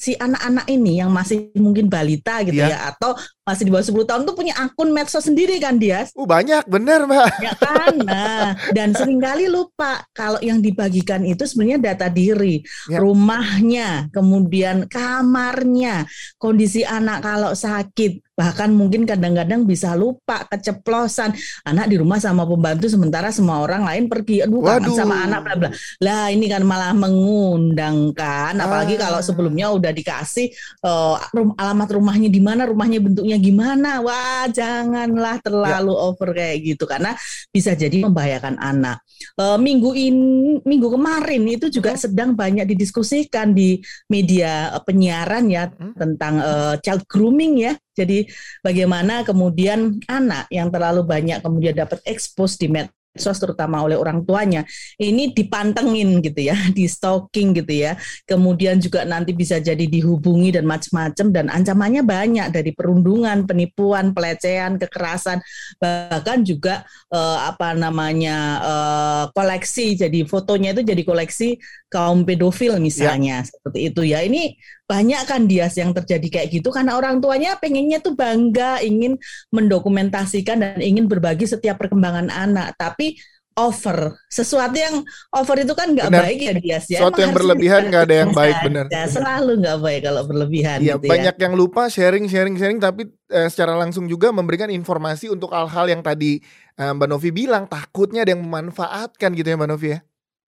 [0.00, 2.72] si anak-anak ini yang masih mungkin balita gitu yeah.
[2.72, 3.12] ya atau
[3.50, 6.06] masih di bawah 10 tahun tuh punya akun medsos sendiri kan dia.
[6.14, 7.26] Uh banyak bener mbak.
[7.42, 7.94] Ya kan.
[8.06, 13.02] Nah dan sering kali lupa kalau yang dibagikan itu sebenarnya data diri, ya.
[13.02, 16.06] rumahnya, kemudian kamarnya,
[16.38, 21.36] kondisi anak kalau sakit, bahkan mungkin kadang-kadang bisa lupa keceplosan
[21.68, 25.54] anak di rumah sama pembantu sementara semua orang lain pergi aduh kangen sama anak bla
[25.60, 29.00] bla lah ini kan malah mengundang kan apalagi ah.
[29.04, 30.48] kalau sebelumnya udah dikasih
[30.80, 31.20] uh,
[31.60, 36.00] alamat rumahnya di mana rumahnya bentuknya gimana wah janganlah terlalu ya.
[36.04, 37.16] over kayak gitu karena
[37.50, 39.00] bisa jadi membahayakan anak
[39.40, 42.02] uh, minggu ini minggu kemarin itu juga hmm.
[42.04, 45.96] sedang banyak didiskusikan di media uh, penyiaran ya hmm.
[45.96, 48.28] tentang uh, child grooming ya jadi
[48.62, 54.24] bagaimana kemudian anak yang terlalu banyak kemudian dapat expose di med medsos terutama oleh orang
[54.24, 54.64] tuanya
[54.96, 58.00] ini dipantengin gitu ya, di stalking gitu ya.
[58.24, 64.80] Kemudian juga nanti bisa jadi dihubungi dan macam-macam dan ancamannya banyak dari perundungan, penipuan, pelecehan,
[64.80, 65.44] kekerasan,
[65.76, 70.00] bahkan juga eh, apa namanya eh, koleksi.
[70.00, 71.60] Jadi fotonya itu jadi koleksi
[71.92, 73.48] kaum pedofil misalnya ya.
[73.52, 74.24] seperti itu ya.
[74.24, 74.56] Ini
[74.90, 79.14] banyak kan dia yang terjadi kayak gitu karena orang tuanya pengennya tuh bangga ingin
[79.54, 82.74] mendokumentasikan dan ingin berbagi setiap perkembangan anak.
[82.74, 83.14] Tapi
[83.54, 84.18] over.
[84.26, 86.78] Sesuatu yang over itu kan nggak baik ya dia ya.
[86.82, 88.84] Sesuatu yang berlebihan nggak ada yang baik benar.
[89.06, 93.06] Selalu nggak baik kalau berlebihan iya, gitu ya, banyak yang lupa sharing sharing sharing tapi
[93.30, 96.42] eh, secara langsung juga memberikan informasi untuk hal-hal yang tadi
[96.74, 97.70] eh, Mbak Novi bilang.
[97.70, 100.00] Takutnya ada yang memanfaatkan gitu ya Mbak Novi ya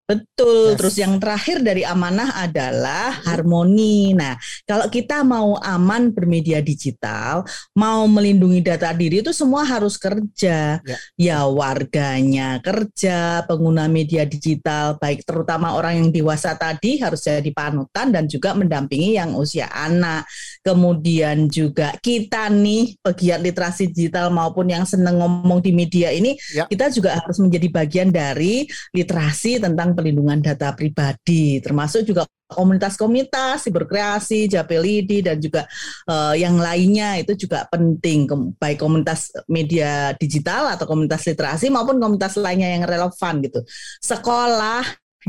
[0.02, 0.74] Betul.
[0.74, 0.78] Yes.
[0.82, 4.12] Terus yang terakhir dari amanah adalah harmoni.
[4.12, 4.34] Nah,
[4.66, 7.46] kalau kita mau aman bermedia digital,
[7.78, 10.82] mau melindungi data diri itu semua harus kerja.
[10.82, 17.48] Ya, ya warganya kerja, pengguna media digital, baik terutama orang yang dewasa tadi harus jadi
[17.54, 20.26] panutan dan juga mendampingi yang usia anak.
[20.66, 26.66] Kemudian juga kita nih pegiat literasi digital maupun yang seneng ngomong di media ini, ya.
[26.66, 34.46] kita juga harus menjadi bagian dari literasi tentang pelindungan data pribadi, termasuk juga komunitas-komunitas siberkreasi,
[34.52, 35.64] Japelidi dan juga
[36.04, 38.28] uh, yang lainnya itu juga penting
[38.60, 43.64] baik komunitas media digital atau komunitas literasi maupun komunitas lainnya yang relevan gitu.
[44.04, 44.84] Sekolah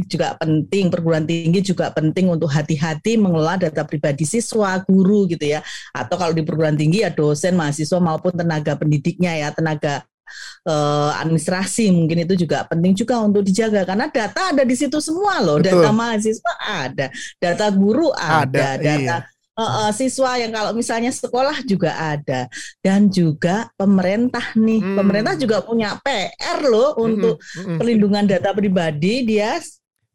[0.09, 5.61] juga penting, perguruan tinggi juga penting untuk hati-hati mengelola data pribadi siswa, guru gitu ya.
[5.93, 10.01] Atau kalau di perguruan tinggi ya dosen, mahasiswa maupun tenaga pendidiknya ya, tenaga
[10.67, 15.39] uh, administrasi mungkin itu juga penting juga untuk dijaga karena data ada di situ semua
[15.43, 15.83] loh Betul.
[15.83, 17.07] data mahasiswa ada
[17.39, 19.31] data guru ada, ada data iya.
[19.53, 22.49] Uh, uh, siswa yang kalau misalnya sekolah juga ada
[22.81, 24.97] dan juga pemerintah nih hmm.
[24.97, 27.05] pemerintah juga punya PR loh hmm.
[27.05, 27.77] untuk hmm.
[27.77, 29.61] perlindungan data pribadi dia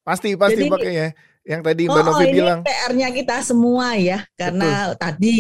[0.03, 1.09] pasti pasti Jadi, pakai ya
[1.49, 4.99] yang tadi Mbak oh, Novi oh, bilang PR-nya kita semua ya karena Betul.
[5.01, 5.39] tadi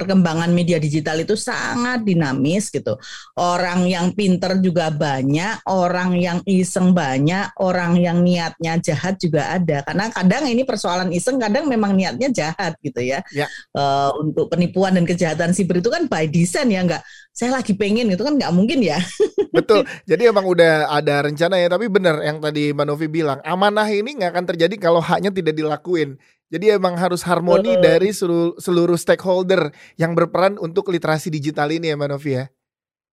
[0.00, 2.96] perkembangan media digital itu sangat dinamis gitu.
[3.36, 9.84] Orang yang pinter juga banyak, orang yang iseng banyak, orang yang niatnya jahat juga ada.
[9.84, 13.20] Karena kadang ini persoalan iseng, kadang memang niatnya jahat gitu ya.
[13.36, 13.44] ya.
[13.76, 18.10] Uh, untuk penipuan dan kejahatan siber itu kan by design ya, nggak saya lagi pengen
[18.10, 18.98] itu kan nggak mungkin ya.
[19.56, 19.84] Betul.
[20.08, 24.16] Jadi emang udah ada rencana ya, tapi benar yang tadi Mbak Novi bilang, amanah ini
[24.16, 26.16] nggak akan terjadi kalau haknya tidak dilakuin.
[26.50, 31.94] Jadi emang harus harmoni uh, dari seluruh, seluruh stakeholder yang berperan untuk literasi digital ini
[31.94, 32.44] ya Mbak Novi ya.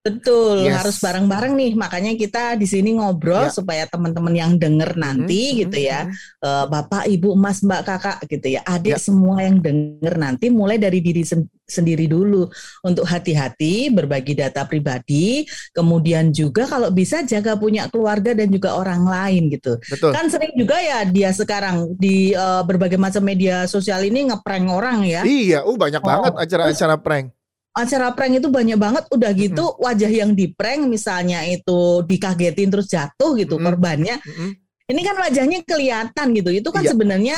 [0.07, 0.75] Betul, yes.
[0.79, 1.71] harus bareng-bareng nih.
[1.75, 3.53] Makanya kita di sini ngobrol ya.
[3.53, 6.43] supaya teman-teman yang denger nanti hmm, gitu ya, hmm.
[6.43, 9.01] uh, Bapak, Ibu, Mas, Mbak, Kakak gitu ya, adik ya.
[9.01, 12.47] semua yang denger nanti mulai dari diri sen sendiri dulu
[12.87, 15.43] untuk hati-hati berbagi data pribadi,
[15.75, 19.75] kemudian juga kalau bisa jaga punya keluarga dan juga orang lain gitu.
[19.91, 20.15] Betul.
[20.15, 25.03] Kan sering juga ya dia sekarang di uh, berbagai macam media sosial ini ngeprank orang
[25.03, 25.27] ya.
[25.27, 27.36] Iya, uh banyak oh, banget acara-acara prank
[27.77, 29.85] acara prank itu banyak banget udah gitu mm -hmm.
[29.85, 33.67] wajah yang di prank misalnya itu dikagetin terus jatuh gitu mm -hmm.
[33.69, 34.49] korbannya mm -hmm.
[34.89, 36.91] ini kan wajahnya kelihatan gitu itu kan iya.
[36.91, 37.37] sebenarnya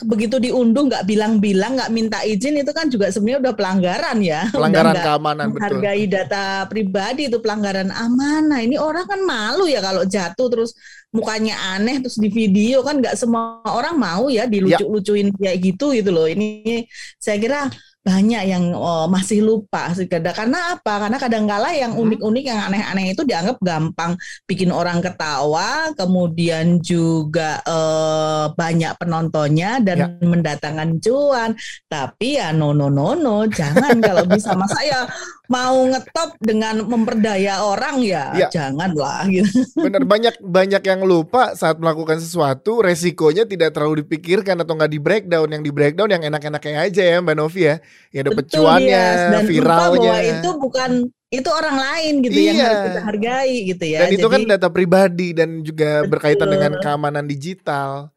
[0.00, 4.96] begitu diunduh nggak bilang-bilang nggak minta izin itu kan juga sebenarnya udah pelanggaran ya pelanggaran
[4.96, 10.08] Udah keamanan betul menghargai data pribadi itu pelanggaran amanah ini orang kan malu ya kalau
[10.08, 10.72] jatuh terus
[11.12, 16.08] mukanya aneh terus di video kan nggak semua orang mau ya dilucu-lucuin kayak gitu gitu
[16.08, 16.88] loh ini
[17.20, 17.68] saya kira
[18.02, 19.94] banyak yang oh, masih lupa
[20.34, 21.06] karena apa?
[21.06, 22.02] Karena kadang-kala yang Hmm.
[22.10, 29.96] unik-unik yang aneh-aneh itu dianggap gampang bikin orang ketawa kemudian juga eh, banyak penontonnya dan
[30.02, 30.06] Ya.
[30.18, 31.54] mendatangkan cuan.
[31.86, 33.46] Tapi ya no no no no.
[33.46, 34.02] Jangan.
[34.08, 35.06] Kalau bisa mas saya
[35.46, 38.48] mau ngetop dengan memperdaya orang ya, Ya.
[38.48, 39.62] janganlah gitu.
[39.78, 40.02] Bener.
[40.02, 45.48] Banyak banyak yang lupa saat melakukan sesuatu resikonya tidak terlalu dipikirkan atau nggak di breakdown
[45.52, 47.76] yang di breakdown yang enak-enaknya aja ya mbak Novi ya
[48.10, 49.20] ya Betul, cuannya Dias.
[49.32, 50.90] dan lupa viralnya bahwa itu bukan
[51.32, 52.64] itu orang lain gitu yang Iya.
[52.68, 56.10] harus kita hargai gitu ya dan itu kan Jadi- data pribadi dan juga Betul.
[56.12, 58.12] berkaitan dengan keamanan digital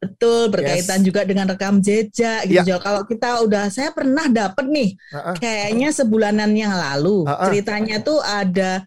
[0.00, 2.72] Betul, berkaitan juga dengan rekam jejak gitu.
[2.72, 2.80] Ya.
[2.80, 5.34] Kalau kita udah saya pernah dapet nih Heeh.
[5.36, 7.28] kayaknya sebulanan yang lalu.
[7.28, 7.52] Ha-ha.
[7.52, 8.80] Ceritanya tuh ada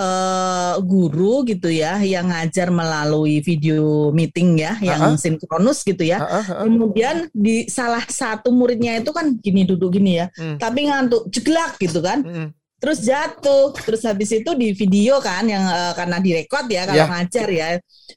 [0.00, 5.20] eh, guru gitu ya yang ngajar melalui video meeting ya yang Ha-ha.
[5.20, 6.18] sinkronus gitu ya.
[6.24, 6.64] Heeh, heeh.
[6.64, 10.56] Kemudian di salah satu muridnya itu kan gini duduk gini ya, Hmm.
[10.56, 12.24] tapi ngantuk jeglak gitu kan.
[12.24, 12.48] Mm-mm.
[12.80, 17.06] Terus jatuh, terus habis itu di video kan yang eh, karena direkod ya kalau Ya.
[17.12, 17.68] ngajar ya,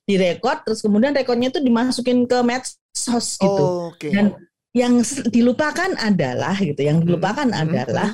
[0.08, 3.64] direkod terus kemudian rekodnya itu dimasukin ke medsos gitu.
[3.68, 4.32] Oh, oke Dan
[4.72, 8.10] yang dilupakan adalah gitu, yang dilupakan Hmm, hmm, adalah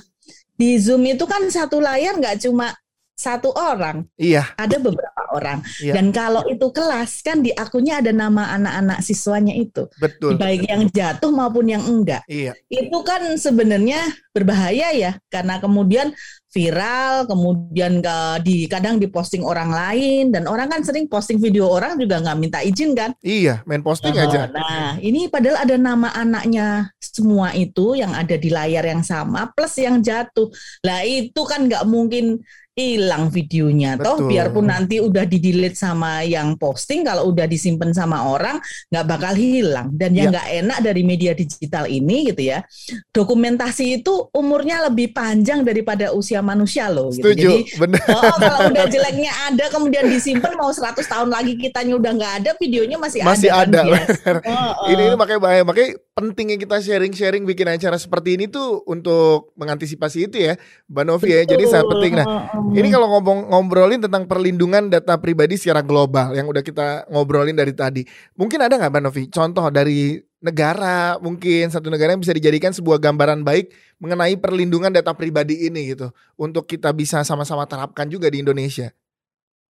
[0.59, 2.73] di Zoom itu kan satu layar nggak cuma
[3.19, 4.47] satu orang, iya.
[4.55, 5.59] ada beberapa orang.
[5.83, 5.99] Iya.
[5.99, 10.39] Dan kalau itu kelas kan di akunnya ada nama anak-anak siswanya itu, betul.
[10.39, 12.23] Baik yang jatuh maupun yang enggak.
[12.31, 12.55] Iya.
[12.71, 16.15] Itu kan sebenarnya berbahaya ya karena kemudian
[16.49, 21.99] viral kemudian ke, di kadang diposting orang lain dan orang kan sering posting video orang
[22.01, 23.13] juga nggak minta izin kan?
[23.21, 24.49] Iya main posting aja.
[24.49, 29.77] nah ini padahal ada nama anaknya semua itu yang ada di layar yang sama plus
[29.77, 30.49] yang jatuh.
[30.81, 32.41] Lah itu kan nggak mungkin
[32.79, 34.29] hilang videonya toh Betul.
[34.31, 38.55] biarpun nanti udah di delete sama yang posting kalau udah disimpan sama orang
[38.87, 40.37] nggak bakal hilang dan yang Ya.
[40.37, 42.61] nggak enak dari media digital ini gitu ya
[43.09, 47.33] dokumentasi itu umurnya lebih panjang daripada usia manusia loh gitu.
[47.33, 51.97] setuju jadi bener oh, kalau udah jeleknya ada kemudian disimpan mau 100 tahun lagi kitanya
[51.97, 54.09] udah nggak ada videonya masih, Masih ada, ada, kan, Bias?
[54.45, 54.91] Oh, oh.
[54.93, 55.89] ini, ini makanya bahaya makanya
[56.19, 60.59] pentingnya kita sharing-sharing bikin acara seperti ini tuh untuk mengantisipasi itu ya
[60.91, 62.51] Mbak Novi ya jadi sangat penting nah.
[62.75, 67.71] Ini kalau ngomong ngobrolin tentang perlindungan data pribadi secara global yang udah kita ngobrolin dari
[67.71, 68.03] tadi.
[68.35, 72.99] Mungkin ada nggak Mbak Novi contoh dari negara mungkin satu negara yang bisa dijadikan sebuah
[72.99, 73.71] gambaran baik
[74.03, 78.91] mengenai perlindungan data pribadi ini gitu untuk kita bisa sama-sama terapkan juga di Indonesia.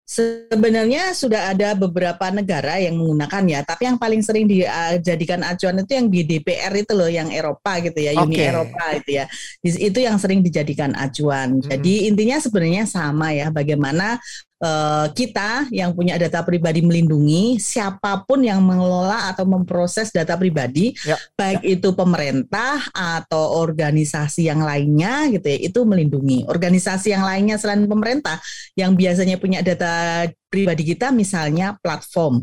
[0.07, 5.99] Sebenarnya sudah ada beberapa negara yang menggunakan ya, tapi yang paling sering dijadikan acuan itu
[5.99, 8.47] yang GDPR itu loh, yang Eropa gitu ya, Uni Oke.
[8.47, 9.27] Eropa itu ya.
[9.59, 11.59] Itu yang sering dijadikan acuan.
[11.59, 11.67] Hmm.
[11.67, 14.15] Jadi intinya sebenarnya sama ya, bagaimana
[14.57, 20.93] eh, kita yang punya data pribadi melindungi siapa pun yang mengelola atau memproses data pribadi,
[21.05, 21.15] Ya.
[21.37, 26.43] baik itu pemerintah atau organisasi yang lainnya gitu ya, itu melindungi.
[26.49, 28.41] Organisasi yang lainnya selain pemerintah
[28.73, 32.39] yang biasanya punya data pribadi kita misalnya platform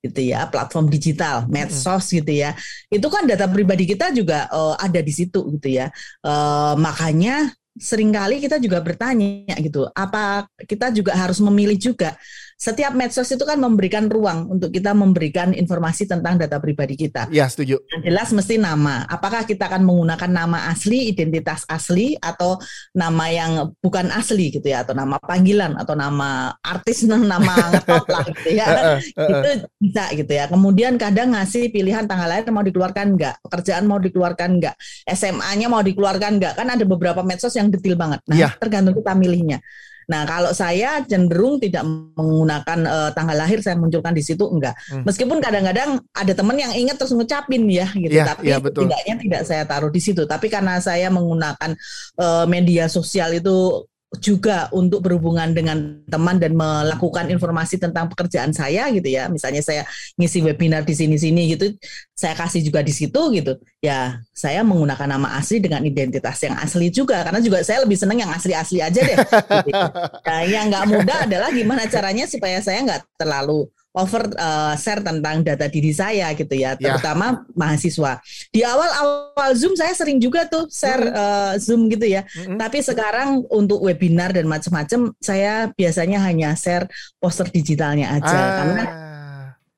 [0.00, 2.54] gitu ya platform digital medsos gitu ya
[2.88, 5.90] itu kan data pribadi kita juga eh, ada di situ gitu ya
[6.22, 12.18] Eh, makanya sering kali kita juga bertanya gitu apa kita juga harus memilih juga
[12.60, 17.48] setiap medsos itu kan memberikan ruang untuk kita memberikan informasi tentang data pribadi kita Ya
[17.48, 17.80] setuju.
[17.88, 19.08] yang jelas mesti nama.
[19.08, 22.60] Apakah kita akan menggunakan nama asli, identitas asli, atau
[22.92, 28.28] nama yang bukan asli gitu ya, atau nama panggilan, atau nama artis, nama ngetop lah
[28.28, 28.66] gitu ya.
[29.32, 30.44] Itu bisa gitu ya.
[30.52, 34.76] Kemudian kadang ngasih pilihan tanggal lahir mau dikeluarkan enggak, pekerjaan mau dikeluarkan enggak,
[35.08, 36.52] SMA-nya mau dikeluarkan enggak.
[36.60, 38.20] Kan ada beberapa medsos yang detail banget.
[38.28, 38.48] Nah, Iya.
[38.60, 39.64] tergantung kita milihnya.
[40.10, 41.86] Nah, kalau saya cenderung tidak
[42.18, 44.74] menggunakan eh, tanggal lahir saya munculkan di situ enggak.
[44.90, 45.06] Hmm.
[45.06, 48.90] Meskipun kadang-kadang ada teman yang ingat terus ngucapin ya gitu, Iya, tapi iya, betul.
[48.90, 50.26] tidaknya tidak saya taruh di situ.
[50.26, 51.78] Tapi karena saya menggunakan
[52.18, 53.86] eh, media sosial itu
[54.18, 59.30] juga untuk berhubungan dengan teman dan melakukan informasi tentang pekerjaan saya gitu ya.
[59.30, 59.86] Misalnya saya
[60.18, 61.70] ngisi webinar di sini-sini gitu,
[62.18, 63.54] saya kasih juga di situ gitu.
[63.78, 68.18] Ya, saya menggunakan nama asli dengan identitas yang asli juga karena juga saya lebih seneng
[68.26, 69.18] yang asli-asli aja deh.
[69.70, 69.86] gitu.
[70.26, 75.42] Nah, yang nggak mudah adalah gimana caranya supaya saya nggak terlalu over uh, share tentang
[75.42, 76.94] data diri saya gitu ya, Ya.
[76.94, 78.22] terutama mahasiswa.
[78.48, 82.22] Di awal-awal Zoom saya sering juga tuh share uh, Zoom gitu ya.
[82.38, 82.54] Mm-mm.
[82.54, 86.86] Tapi sekarang untuk webinar dan macam-macam saya biasanya hanya share
[87.18, 89.09] poster digitalnya aja karena Ah,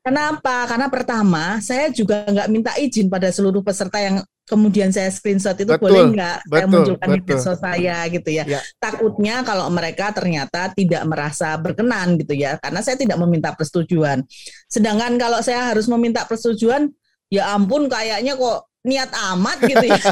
[0.02, 0.66] Kenapa?
[0.66, 5.70] Karena pertama, saya juga nggak minta izin pada seluruh peserta yang kemudian saya screenshot itu
[5.70, 7.30] Betul, boleh nggak saya betul, munculkan di betul.
[7.38, 8.44] medsos saya gitu ya.
[8.50, 8.60] Ya.
[8.82, 14.26] Takutnya kalau mereka ternyata tidak merasa berkenan gitu ya, karena saya tidak meminta persetujuan.
[14.66, 16.90] Sedangkan kalau saya harus meminta persetujuan,
[17.30, 20.02] ya ampun kayaknya kok niat amat gitu ya.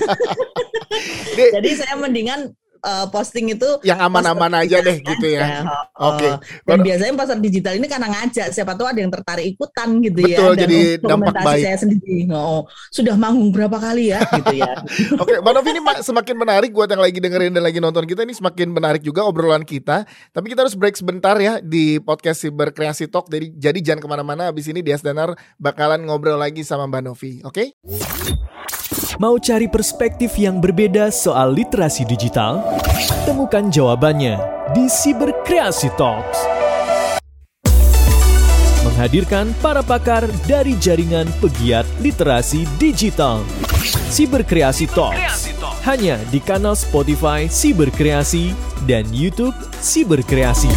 [1.59, 5.47] Jadi saya mendingan eh, posting itu yang aman-aman aja deh gitu ya.
[6.01, 6.33] Oh, Oke.
[6.64, 10.40] Dan biasanya pasar digital ini karena ngajak siapa tahu ada yang tertarik ikutan gitu ya.
[10.40, 11.61] Betul, jadi dampak baik.
[11.61, 12.25] saya sendiri.
[12.33, 14.81] Oh, sudah manggung berapa kali ya gitu ya.
[15.21, 18.25] Oke, Mbak Novi ini ma- semakin menarik buat yang lagi dengerin dan lagi nonton kita
[18.25, 20.09] ini semakin menarik juga obrolan kita.
[20.33, 23.29] Tapi kita harus break sebentar ya di podcast Siber Kreasi Talk.
[23.29, 24.49] Jadi, jadi jangan ke mana-mana.
[24.49, 27.45] Abis ini Dias Danar bakalan ngobrol lagi sama Mbak Novi.
[27.45, 27.77] Oke?
[29.20, 32.64] Mau cari perspektif yang berbeda soal literasi digital?
[33.28, 34.40] Temukan jawabannya
[34.72, 36.40] di Siberkreasi Talks.
[38.80, 43.44] Menghadirkan para pakar dari jaringan pegiat literasi digital.
[44.09, 45.52] Siberkreasi Talks.
[45.85, 48.56] Hanya di kanal Spotify Siberkreasi
[48.88, 49.52] dan YouTube
[49.85, 50.72] Siberkreasi.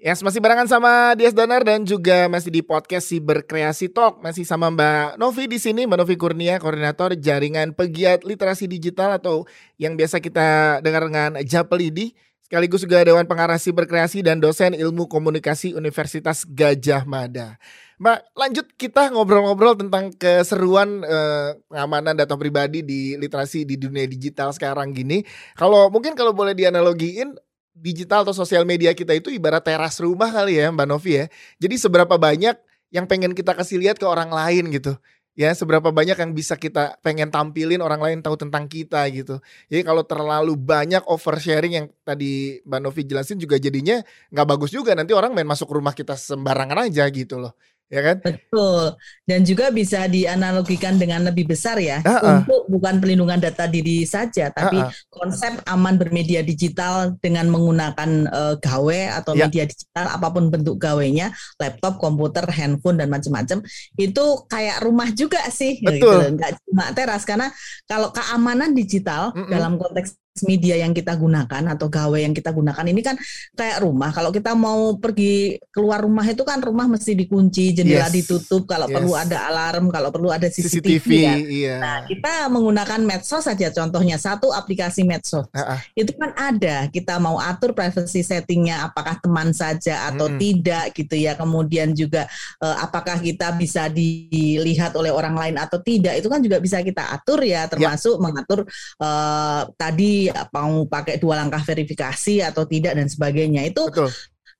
[0.00, 4.24] Yes, masih barengan sama Dias Danar dan juga masih di podcast Siber Kreasi Talk.
[4.24, 9.44] Masih sama Mbak Novi di sini, Mbak Novi Kurnia, koordinator jaringan pegiat literasi digital atau
[9.76, 12.16] yang biasa kita dengar dengan Japelidi.
[12.40, 17.60] Sekaligus juga Dewan Pengarah Siber Kreasi dan dosen ilmu komunikasi Universitas Gajah Mada.
[18.00, 24.56] Mbak, lanjut kita ngobrol-ngobrol tentang keseruan eh, pengamanan data pribadi di literasi di dunia digital
[24.56, 25.28] sekarang gini.
[25.60, 27.36] Kalau mungkin kalau boleh dianalogiin
[27.74, 31.26] digital atau sosial media kita itu ibarat teras rumah kali ya Mbak Novi ya.
[31.62, 32.56] Jadi seberapa banyak
[32.90, 34.98] yang pengen kita kasih lihat ke orang lain gitu.
[35.38, 39.38] Ya, seberapa banyak yang bisa kita pengen tampilin orang lain tahu tentang kita gitu.
[39.70, 44.02] Jadi kalau terlalu banyak oversharing yang tadi Mbak Novi jelasin juga jadinya
[44.34, 47.54] nggak bagus juga nanti orang main masuk rumah kita sembarangan aja gitu loh.
[47.90, 48.16] Ya kan?
[48.22, 48.94] Betul.
[49.26, 51.98] Dan juga bisa dianalogikan dengan lebih besar ya.
[52.06, 52.38] Ah.
[52.38, 54.90] Untuk bukan pelindungan data diri saja, tapi Ah, ah.
[55.10, 59.50] konsep aman bermedia digital dengan menggunakan eh, gawe atau Ya.
[59.50, 63.58] media digital apa pun bentuk gawenya, laptop, komputer, handphone dan macam-macam,
[63.98, 65.82] itu kayak rumah juga sih.
[65.82, 65.98] Betul.
[66.30, 66.38] Gitu.
[66.38, 67.50] Nggak cuma teras karena
[67.90, 69.50] kalau keamanan digital Mm-mm.
[69.50, 70.14] dalam konteks
[70.46, 73.18] media yang kita gunakan atau gawe yang kita gunakan ini kan
[73.58, 74.14] kayak rumah.
[74.14, 78.14] Kalau kita mau pergi keluar rumah itu kan rumah mesti dikunci, jendela Yes.
[78.24, 78.94] ditutup, kalau Yes.
[78.94, 81.38] perlu ada alarm, kalau perlu ada CCTV, CCTV, kan.
[81.44, 81.76] iya.
[81.82, 85.50] Nah, kita menggunakan medsos saja contohnya satu aplikasi medsos.
[85.50, 85.78] Ah, ah.
[85.98, 90.40] Itu kan ada, kita mau atur privacy settingnya apakah teman saja atau Mm-mm.
[90.40, 91.34] tidak gitu ya.
[91.34, 92.30] Kemudian juga
[92.62, 96.16] eh, apakah kita bisa dilihat oleh orang lain atau tidak.
[96.22, 98.64] Itu kan juga bisa kita atur ya termasuk mengatur
[99.02, 100.19] eh, tadi
[100.52, 103.64] mau pakai dua langkah verifikasi atau tidak dan sebagainya.
[103.64, 104.12] Itu Betul.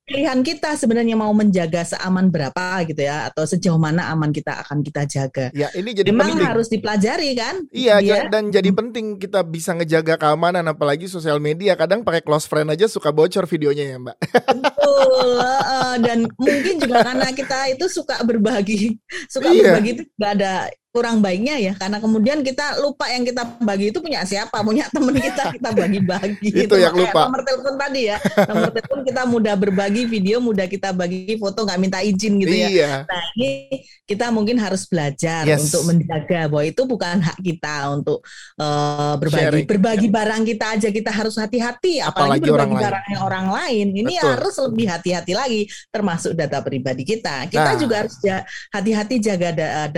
[0.03, 4.83] pilihan kita sebenarnya mau menjaga seaman berapa gitu ya atau sejauh mana aman kita akan
[4.83, 5.47] kita jaga.
[5.55, 6.47] Ya, ini jadi Memang penting.
[6.51, 7.63] harus dipelajari kan?
[7.71, 11.79] Iya, ja- dan jadi penting kita bisa ngejaga keamanan apalagi sosial media.
[11.79, 14.17] Kadang pakai close friend aja suka bocor videonya ya, Mbak.
[14.51, 15.39] Betul,
[16.11, 18.99] dan mungkin juga karena kita itu suka berbagi,
[19.31, 19.63] suka Iya.
[19.79, 20.53] berbagi itu juga ada
[20.91, 25.15] kurang baiknya ya, karena kemudian kita lupa yang kita bagi itu punya siapa, punya teman
[25.15, 26.51] kita kita bagi-bagi.
[26.67, 27.21] Itu yang Kayak lupa.
[27.31, 28.19] Nomor telepon tadi ya,
[28.51, 32.69] nomor telepon kita mudah berbagi video, mudah kita bagi foto nggak minta izin gitu ya.
[32.69, 32.93] Iya.
[33.07, 33.51] Nah ini
[34.03, 35.71] kita mungkin harus belajar Yes.
[35.71, 38.19] untuk menjaga bahwa itu bukan hak kita untuk
[38.59, 39.45] eh, berbagi.
[39.47, 39.67] Sharing.
[39.71, 42.85] Berbagi barang kita aja kita harus hati-hati, apalagi, Apalagi orang berbagi lain.
[42.91, 43.87] barangnya orang lain.
[43.95, 44.27] Ini Betul.
[44.35, 45.61] harus lebih hati-hati lagi,
[45.95, 47.47] termasuk data pribadi kita.
[47.47, 47.79] Kita Nah.
[47.79, 48.19] juga harus
[48.75, 49.89] hati-hati jaga da-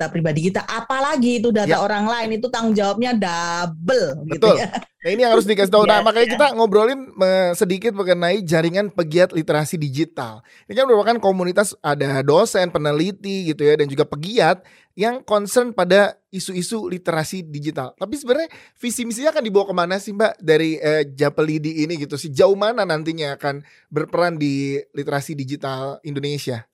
[0.00, 0.64] data pribadi kita.
[0.64, 1.84] Apalagi itu data Ya.
[1.84, 4.24] orang lain itu tanggung jawabnya double.
[4.32, 4.56] Gitu Betul.
[4.56, 4.72] ya.
[4.80, 5.84] Nah, ini yang harus dikasih tahu.
[5.84, 6.34] Nah, Iya, makanya iya.
[6.40, 10.40] kita ngobrolin eh, sedikit mengenai jaringan pegiat literasi digital.
[10.64, 14.64] Ini kan merupakan komunitas ada dosen, peneliti gitu ya dan juga pegiat
[14.96, 17.92] yang concern pada isu-isu literasi digital.
[18.00, 18.48] Tapi sebenarnya
[18.80, 22.16] visi misinya akan dibawa ke mana sih Mbak dari eh, Japelidi ini gitu?
[22.16, 23.60] Sejauh mana nantinya akan
[23.92, 26.69] berperan di literasi digital Indonesia?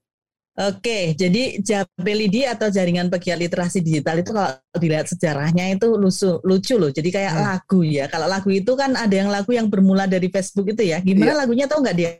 [0.56, 6.80] Oke, jadi Japelidi atau jaringan pegiat literasi digital itu kalau dilihat sejarahnya itu lucu, lucu
[6.80, 6.88] loh.
[6.88, 7.44] Jadi kayak Hmm.
[7.44, 8.08] lagu ya.
[8.08, 11.04] Kalau lagu itu kan ada yang lagu yang bermula dari Facebook itu ya.
[11.04, 12.16] Gimana lagunya tahu nggak dia?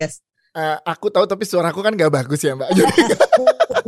[0.56, 2.70] Eh, aku tahu tapi suaraku kan gak bagus ya Mbak.
[2.72, 3.00] Jadi,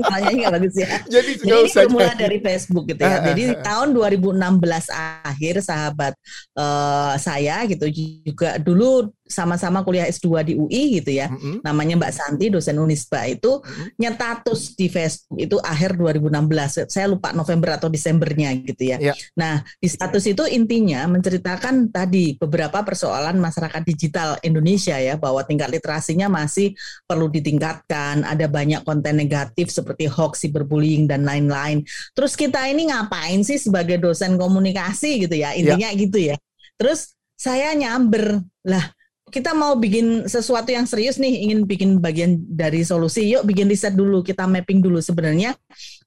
[0.01, 0.89] Namanya nggak bagus ya.
[1.17, 3.09] jadi Jadi nggak ini usah bermula dari Facebook gitu ya.
[3.09, 3.61] ah, Jadi ah.
[3.65, 4.89] tahun 2016
[5.29, 6.13] akhir sahabat
[6.57, 11.29] eh, saya gitu juga dulu sama-sama kuliah S2 di UI gitu ya.
[11.29, 11.61] Mm-mm.
[11.63, 13.95] Namanya Mbak Santi, dosen Unisba itu Mm-mm.
[14.01, 16.89] nyetatus di Facebook itu akhir 2016.
[16.89, 18.99] Saya lupa November atau Desembernya gitu ya.
[18.99, 19.15] Ya.
[19.37, 25.69] Nah, di status itu intinya menceritakan tadi beberapa persoalan masyarakat digital Indonesia ya bahwa tingkat
[25.71, 26.75] literasinya masih
[27.05, 31.85] perlu ditingkatkan, ada banyak konten negatif seperti hoax, cyberbullying dan lain-lain.
[32.17, 35.53] Terus kita ini ngapain sih sebagai dosen komunikasi gitu ya?
[35.53, 36.37] Intinya gitu ya.
[36.79, 38.91] Terus saya nyamber lah
[39.29, 43.29] kita mau bikin sesuatu yang serius nih, ingin bikin bagian dari solusi.
[43.31, 45.55] Yuk bikin riset dulu, kita mapping dulu sebenarnya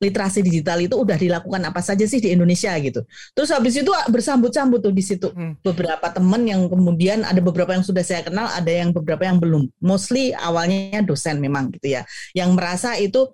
[0.02, 3.06] literasi digital itu udah dilakukan apa saja sih di Indonesia gitu.
[3.38, 5.56] Terus habis itu bersambut-sambut tuh di situ Hmm.
[5.64, 9.70] beberapa teman yang kemudian ada beberapa yang sudah saya kenal, ada yang beberapa yang belum.
[9.80, 12.04] Mostly awalnya dosen memang gitu ya,
[12.36, 13.30] yang merasa itu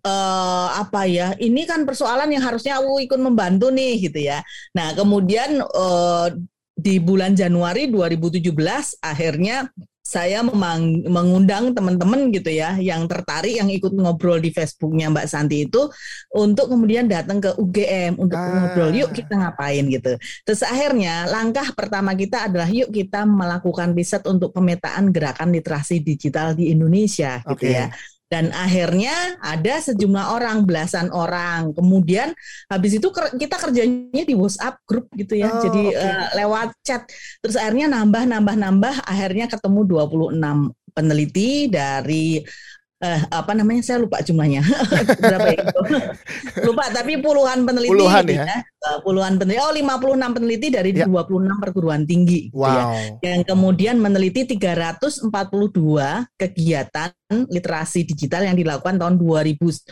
[0.00, 4.40] eh apa ya ini kan persoalan yang harusnya aku ikut membantu nih gitu ya.
[4.72, 6.26] Nah kemudian eh,
[6.80, 8.50] di bulan Januari 2017
[9.04, 9.68] akhirnya
[10.00, 15.70] saya memang, mengundang teman-teman gitu ya yang tertarik yang ikut ngobrol di Facebooknya Mbak Santi
[15.70, 15.86] itu
[16.34, 18.48] untuk kemudian datang ke UGM untuk Ah.
[18.74, 20.18] ngobrol yuk kita ngapain gitu.
[20.42, 26.58] Terus akhirnya langkah pertama kita adalah yuk kita melakukan riset untuk pemetaan gerakan literasi digital
[26.58, 27.70] di Indonesia gitu Oke.
[27.70, 27.86] ya.
[28.30, 31.74] Dan akhirnya ada sejumlah orang, belasan orang.
[31.74, 32.30] Kemudian
[32.70, 35.50] habis itu kita kerjanya di WhatsApp grup gitu ya.
[35.50, 35.98] Oh, Jadi oke.
[35.98, 37.02] eh, lewat chat.
[37.42, 42.42] Terus akhirnya nambah nambah nambah akhirnya ketemu 26 peneliti dari
[43.00, 44.60] eh, apa namanya saya lupa jumlahnya
[45.24, 45.80] berapa itu
[46.68, 48.60] lupa tapi puluhan peneliti Puluhan gitu ya?
[48.60, 51.08] Eh, puluhan peneliti oh 56 peneliti dari Ya.
[51.08, 53.24] 26 perguruan tinggi gitu ya Wow.
[53.24, 55.30] yang kemudian meneliti 342
[56.36, 57.10] kegiatan
[57.48, 59.88] literasi digital yang dilakukan tahun 2010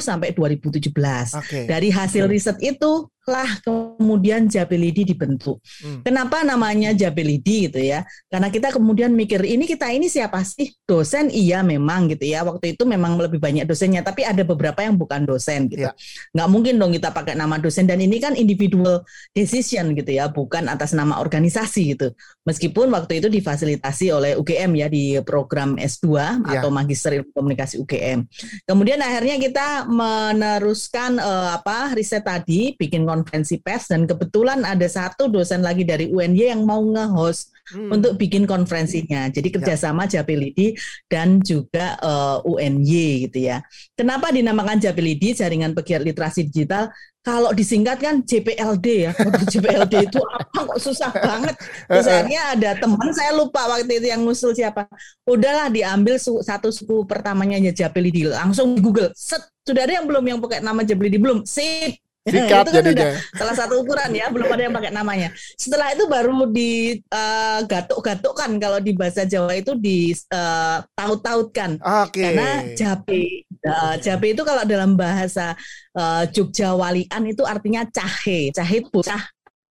[0.00, 1.34] sampai 2017.
[1.34, 1.66] Oke.
[1.66, 2.32] Dari hasil Oke.
[2.32, 5.60] riset itu lah kemudian Jabelidi dibentuk.
[5.84, 6.00] Hmm.
[6.00, 8.02] Kenapa namanya Jabelidi gitu ya?
[8.32, 10.72] Karena kita kemudian mikir ini kita ini siapa sih?
[10.88, 12.42] Dosen iya memang gitu ya.
[12.42, 15.86] Waktu itu memang lebih banyak dosennya, tapi ada beberapa yang bukan dosen gitu.
[15.86, 15.92] Ya.
[16.32, 19.04] Nggak mungkin dong kita pakai nama dosen dan ini kan individual
[19.36, 22.16] decision gitu ya, bukan atas nama organisasi gitu.
[22.48, 26.64] Meskipun waktu itu difasilitasi oleh UGM ya di program S2 Ya.
[26.64, 28.24] atau Magister Ilmu Komunikasi UGM.
[28.64, 35.26] Kemudian akhirnya kita meneruskan eh, apa riset tadi, bikin konferensi pers dan kebetulan ada satu
[35.26, 37.92] dosen lagi dari UNY yang mau nge-host Hmm.
[37.92, 39.28] untuk bikin konferensinya.
[39.28, 40.72] Jadi kerjasama Japelidi
[41.04, 43.60] dan juga eh, UNY gitu ya.
[43.92, 46.88] Kenapa dinamakan Japelidi Jaringan Pegiat Literasi Digital?
[47.20, 49.12] Kalau disingkat kan JPLD ya.
[49.52, 51.60] JPLD itu apa kok susah banget.
[51.92, 54.88] Akhirnya ada teman saya lupa waktu itu yang ngusul siapa.
[55.28, 58.32] Udahlah diambil su- satu suku pertamanya aja Japelidi.
[58.32, 59.12] Langsung di Google.
[59.12, 61.44] Set, sudah ada yang belum yang pakai nama Japelidi belum?
[61.44, 62.00] Sip.
[62.28, 63.08] Sikat itu kan udah jadinya.
[63.40, 68.50] salah satu ukuran ya belum ada yang pakai namanya setelah itu baru di eh, gatuk-gatukkan
[68.60, 72.20] kalau di bahasa Jawa itu di eh, taut-tautkan Oke.
[72.20, 75.52] karena jape Eh, jape itu kalau dalam bahasa
[75.92, 79.18] eh, Jogja Walian itu artinya cahe cahe itu bocah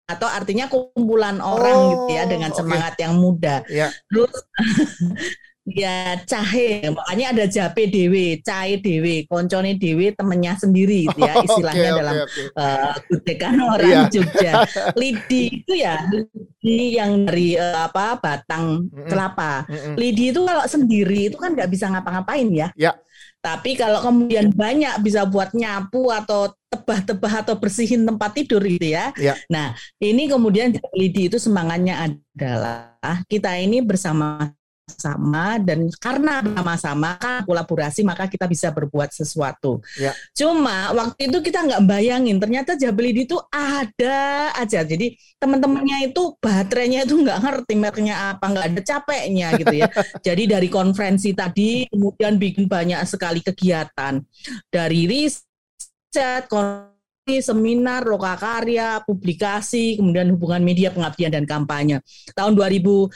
[0.07, 2.57] atau artinya kumpulan orang Oh, gitu ya dengan oke.
[2.59, 3.87] semangat yang muda Ya.
[4.11, 4.31] terus
[5.67, 11.89] ya cahe makanya ada jape dewe cahe dewe koncone dewe temennya sendiri gitu ya istilahnya
[11.91, 12.41] oke, dalam oke.
[12.55, 14.07] uh, kudekan orang.
[14.13, 14.63] Jogja.
[14.95, 19.67] Lidi itu ya lidi yang dari eh, apa batang kelapa.
[19.67, 19.95] Mm-mm.
[19.99, 22.69] Lidi itu kalau sendiri itu kan nggak bisa ngapa-ngapain ya.
[22.79, 22.95] Ya.
[23.37, 29.15] Tapi kalau kemudian banyak bisa buat nyapu atau tebah-tebah atau bersihin tempat tidur gitu ya.
[29.15, 29.39] Ya.
[29.47, 29.71] Nah
[30.03, 32.99] ini kemudian Lidi itu semangatnya adalah
[33.31, 34.51] kita ini bersama
[34.87, 39.83] sama dan karena bersama-sama kan kolaborasi maka kita bisa berbuat sesuatu.
[39.99, 40.15] Ya.
[40.31, 44.87] Cuma waktu itu kita nggak bayangin ternyata Jabelidi itu ada aja.
[44.87, 49.89] Jadi teman-temannya itu baterainya itu nggak ngerti mereknya apa, nggak ada capeknya gitu ya.
[50.27, 54.23] Jadi dari konferensi tadi kemudian bikin banyak sekali kegiatan
[54.71, 56.96] dari riset, konferensi,
[57.43, 61.99] seminar, lokakarya, publikasi, kemudian hubungan media, pengabdian dan kampanye.
[62.31, 63.11] Tahun 2018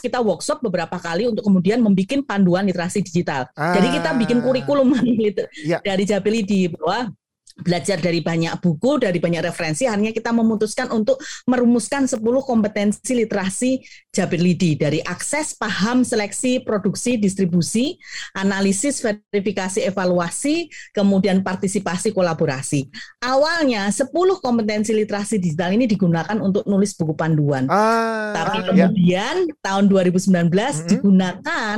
[0.00, 3.48] kita workshop beberapa kali untuk kemudian membuat panduan literasi digital.
[3.52, 4.44] Jadi kita bikin Ah.
[4.44, 5.80] kurikulum liter- Ya.
[5.80, 7.12] dari Japelidi bahwa
[7.58, 13.82] belajar dari banyak buku, dari banyak referensi, akhirnya kita memutuskan untuk merumuskan 10 kompetensi literasi
[14.10, 17.98] Japelidi dari akses, paham, seleksi, produksi, distribusi,
[18.34, 22.88] analisis, verifikasi, evaluasi, kemudian partisipasi, kolaborasi.
[23.22, 27.66] Awalnya 10 kompetensi literasi digital ini digunakan untuk nulis buku panduan.
[27.70, 28.66] Ah, Tapi ya.
[28.72, 30.88] kemudian tahun 2019 Mm-mm.
[30.88, 31.76] digunakan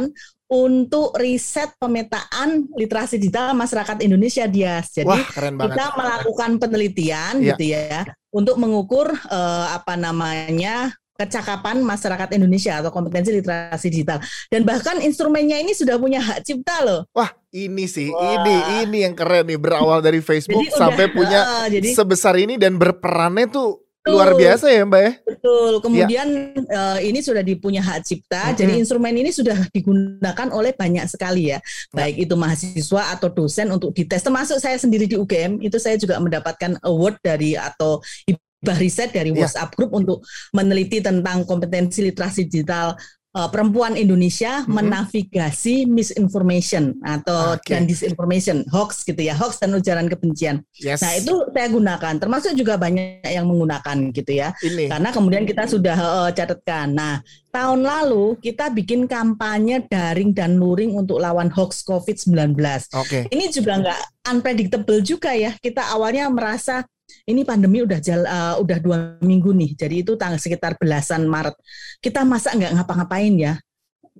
[0.53, 4.84] untuk riset pemetaan literasi digital masyarakat Indonesia dia.
[4.84, 5.80] Jadi Wah, keren banget.
[5.80, 7.48] kita melakukan penelitian Iya.
[7.57, 14.18] gitu ya untuk mengukur eh, apa namanya kecakapan masyarakat Indonesia atau kompetensi literasi digital.
[14.48, 17.00] Dan bahkan instrumennya ini sudah punya hak cipta loh.
[17.14, 18.42] Wah, ini sih, Wah.
[18.42, 22.34] ini ini yang keren nih berawal dari Facebook jadi sampai udah, punya uh, jadi, sebesar
[22.40, 23.82] ini dan berperannya tuh.
[24.03, 25.12] Luar biasa ya Mbak ya.
[25.22, 25.72] Betul.
[25.78, 26.28] Kemudian
[26.59, 26.62] ya.
[26.74, 28.57] uh, ini sudah dipunya hak cipta, hmm.
[28.59, 33.70] jadi instrumen ini sudah digunakan oleh banyak sekali ya, ya, baik itu mahasiswa atau dosen
[33.70, 34.26] untuk dites.
[34.26, 39.30] Termasuk saya sendiri di UGM itu saya juga mendapatkan award dari atau hibah riset dari
[39.30, 39.46] ya.
[39.46, 42.98] WhatsApp Group untuk meneliti tentang kompetensi literasi digital
[43.37, 44.72] uh, perempuan Indonesia mm-hmm.
[44.72, 47.76] menavigasi misinformation atau okay.
[47.76, 50.61] dan disinformation, hoax gitu ya, hoax dan ujaran kebencian.
[50.78, 51.01] Yes.
[51.01, 54.53] Nah itu saya gunakan, termasuk juga banyak yang menggunakan gitu ya.
[54.61, 54.93] Ini.
[54.93, 56.93] Karena kemudian kita sudah uh, catatkan.
[56.93, 57.14] Nah
[57.53, 62.57] tahun lalu kita bikin kampanye daring dan luring untuk lawan hoax COVID-19.
[62.57, 62.72] Oke.
[62.97, 63.22] Okay.
[63.28, 64.01] Ini juga nggak
[64.33, 65.53] unpredictable juga ya.
[65.61, 66.85] Kita awalnya merasa
[67.28, 71.56] ini pandemi udah jal, uh, udah dua minggu nih, jadi itu tanggal sekitar belasan Maret.
[71.98, 73.54] Kita masa nggak ngapa-ngapain ya?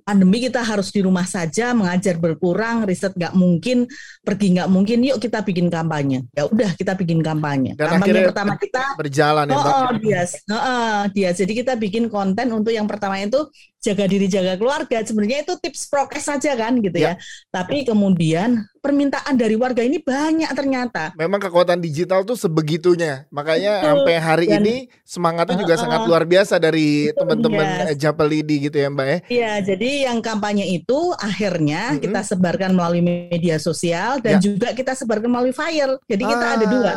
[0.03, 3.87] pandemi kita harus di rumah saja, mengajar berkurang, riset nggak mungkin,
[4.21, 6.27] pergi nggak mungkin, yuk kita bikin kampanye.
[6.35, 7.77] Ya udah kita bikin kampanye.
[7.79, 9.65] Dan kampanye pertama kita berjalan ya, Mbak.
[9.65, 10.21] Oh, dia,
[10.51, 11.29] oh, dia.
[11.31, 13.47] Jadi kita bikin konten untuk yang pertama itu
[13.83, 15.03] jaga diri, jaga keluarga.
[15.03, 17.19] Sebenarnya itu tips prokes saja kan gitu ya.
[17.19, 17.21] ya.
[17.51, 21.11] Tapi kemudian permintaan dari warga ini banyak ternyata.
[21.19, 23.27] Memang kekuatan digital tuh sebegitunya.
[23.27, 23.87] Makanya Betul.
[23.87, 27.99] sampai hari Dan, ini semangatnya juga uh, sangat luar biasa dari teman-teman yes.
[27.99, 29.17] Japelidi gitu ya Mbak ya.
[29.27, 32.03] Iya, jadi yang kampanye itu akhirnya mm -hmm.
[32.07, 34.43] kita sebarkan melalui media sosial dan ya.
[34.43, 35.99] juga kita sebarkan melalui file.
[36.07, 36.55] Jadi kita ah.
[36.55, 36.93] ada dua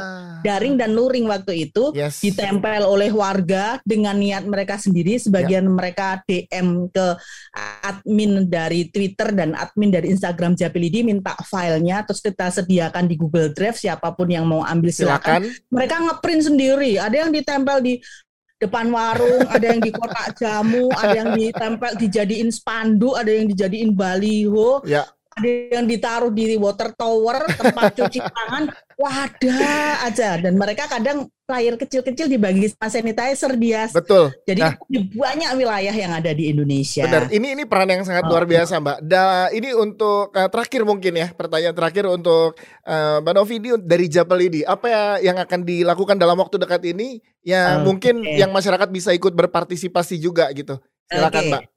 [0.46, 2.22] daring dan luring waktu itu yes.
[2.22, 5.18] ditempel oleh warga dengan niat mereka sendiri.
[5.22, 5.72] Sebagian ya.
[5.72, 7.06] mereka DM ke
[7.84, 13.14] admin dari Twitter dan admin dari Instagram Japelidi minta file filenya terus kita sediakan di
[13.20, 15.44] Google Drive siapa pun yang mau ambil silakan.
[15.44, 15.68] silakan.
[15.68, 16.92] Mereka ngeprint sendiri.
[16.96, 17.94] Ada yang ditempel di
[18.56, 23.92] depan warung, ada yang di kotak jamu, ada yang ditempel dijadiin spanduk, ada yang dijadiin
[23.92, 24.80] baliho.
[24.88, 25.04] Ya
[25.36, 30.40] ada yang ditaruh di water tower tempat cuci tangan wadah aja.
[30.40, 34.32] Dan mereka kadang player kecil-kecil dibagi sanitizer dia betul.
[34.48, 37.04] Jadi nah, banyak wilayah yang ada di Indonesia.
[37.04, 37.28] Benar.
[37.28, 38.32] Ini ini peran yang sangat oh.
[38.32, 38.98] luar biasa mbak.
[39.04, 42.56] Da, ini untuk uh, terakhir mungkin ya pertanyaan terakhir untuk
[42.88, 44.60] uh, mbak Novi ini dari Japel ini.
[44.64, 48.40] Apa ya yang akan dilakukan dalam waktu dekat ini yang oh, mungkin okay.
[48.40, 50.80] yang masyarakat bisa ikut berpartisipasi juga gitu?
[51.06, 51.52] Silakan okay.
[51.52, 51.75] mbak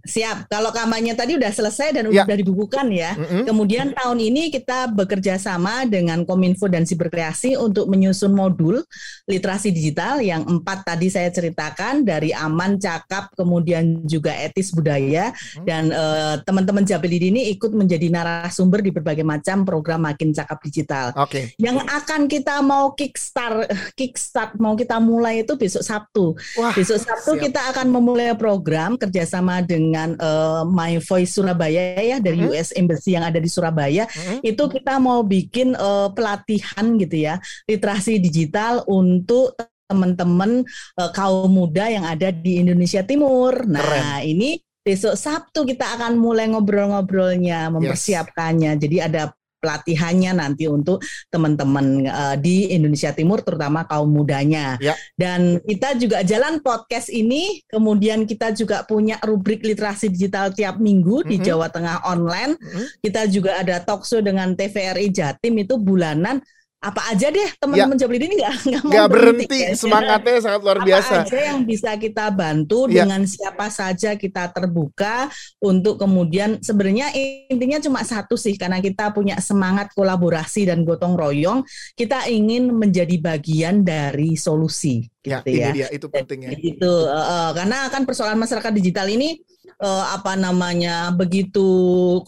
[0.00, 0.48] Siap.
[0.48, 2.24] Kalau kampanye tadi udah selesai dan ya.
[2.24, 3.12] udah dibukukan ya.
[3.16, 3.42] Mm-hmm.
[3.44, 8.80] Kemudian tahun ini kita bekerja sama dengan Kominfo dan Siberkreasi untuk menyusun modul
[9.28, 15.64] literasi digital yang empat tadi saya ceritakan dari aman, cakap, kemudian juga etis budaya mm-hmm.
[15.68, 21.12] dan uh, teman-teman Jabelidi ini ikut menjadi narasumber di berbagai macam program makin cakap digital.
[21.20, 21.28] Oke.
[21.28, 21.44] Okay.
[21.60, 26.32] Yang akan kita mau kickstart kickstart mau kita mulai itu besok Sabtu.
[26.56, 27.42] Wah, besok Sabtu siap.
[27.50, 32.54] kita akan memulai program kerjasama dengan dengan uh, My Voice Surabaya ya dari mm-hmm.
[32.54, 34.46] US Embassy yang ada di Surabaya mm-hmm.
[34.46, 39.58] itu kita mau bikin uh, pelatihan gitu ya literasi digital untuk
[39.90, 40.62] teman-teman
[41.02, 43.66] uh, kaum muda yang ada di Indonesia Timur.
[43.66, 44.22] Nah, Keren.
[44.22, 48.78] ini besok Sabtu kita akan mulai ngobrol-ngobrolnya, mempersiapkannya.
[48.78, 48.80] Yes.
[48.86, 54.80] Jadi ada pelatihannya nanti untuk teman-teman uh, di Indonesia Timur terutama kaum mudanya.
[54.80, 54.96] Ya.
[55.14, 61.22] Dan kita juga jalan podcast ini, kemudian kita juga punya rubrik literasi digital tiap minggu
[61.22, 61.30] mm -hmm.
[61.30, 61.44] di mhm.
[61.44, 62.56] Jawa Tengah online.
[62.56, 62.86] Mm -hmm.
[63.04, 66.40] Kita juga ada talkshow dengan TVRI Jatim itu bulanan
[66.80, 68.08] apa aja deh teman-teman ya.
[68.08, 69.70] Ini nggak nggak mau berhenti, berhenti ya.
[69.76, 71.12] semangatnya sangat luar biasa.
[71.12, 73.04] Apa aja yang bisa kita bantu ya.
[73.04, 75.28] dengan siapa saja kita terbuka
[75.60, 77.12] untuk kemudian sebenarnya
[77.52, 81.60] intinya cuma satu sih karena kita punya semangat kolaborasi dan gotong royong
[81.92, 85.04] kita ingin menjadi bagian dari solusi.
[85.20, 86.56] Ya, gitu ya, ini dia itu pentingnya.
[86.56, 89.36] Itu uh, karena kan persoalan masyarakat digital ini
[89.80, 91.64] uh, apa namanya begitu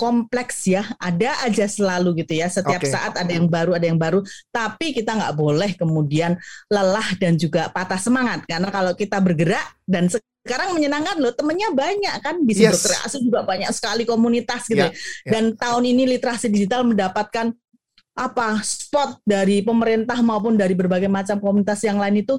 [0.01, 2.91] kompleks ya ada aja selalu gitu ya setiap okay.
[2.91, 6.35] saat ada yang baru ada yang baru tapi kita nggak boleh kemudian
[6.73, 10.09] lelah dan juga patah semangat karena kalau kita bergerak dan
[10.43, 12.83] sekarang menyenangkan loh temennya banyak kan bisa yes.
[12.83, 15.31] berkreasi juga banyak sekali komunitas gitu yeah, yeah.
[15.31, 17.55] dan tahun ini literasi digital mendapatkan
[18.13, 22.37] apa spot dari pemerintah maupun dari berbagai macam komunitas yang lain itu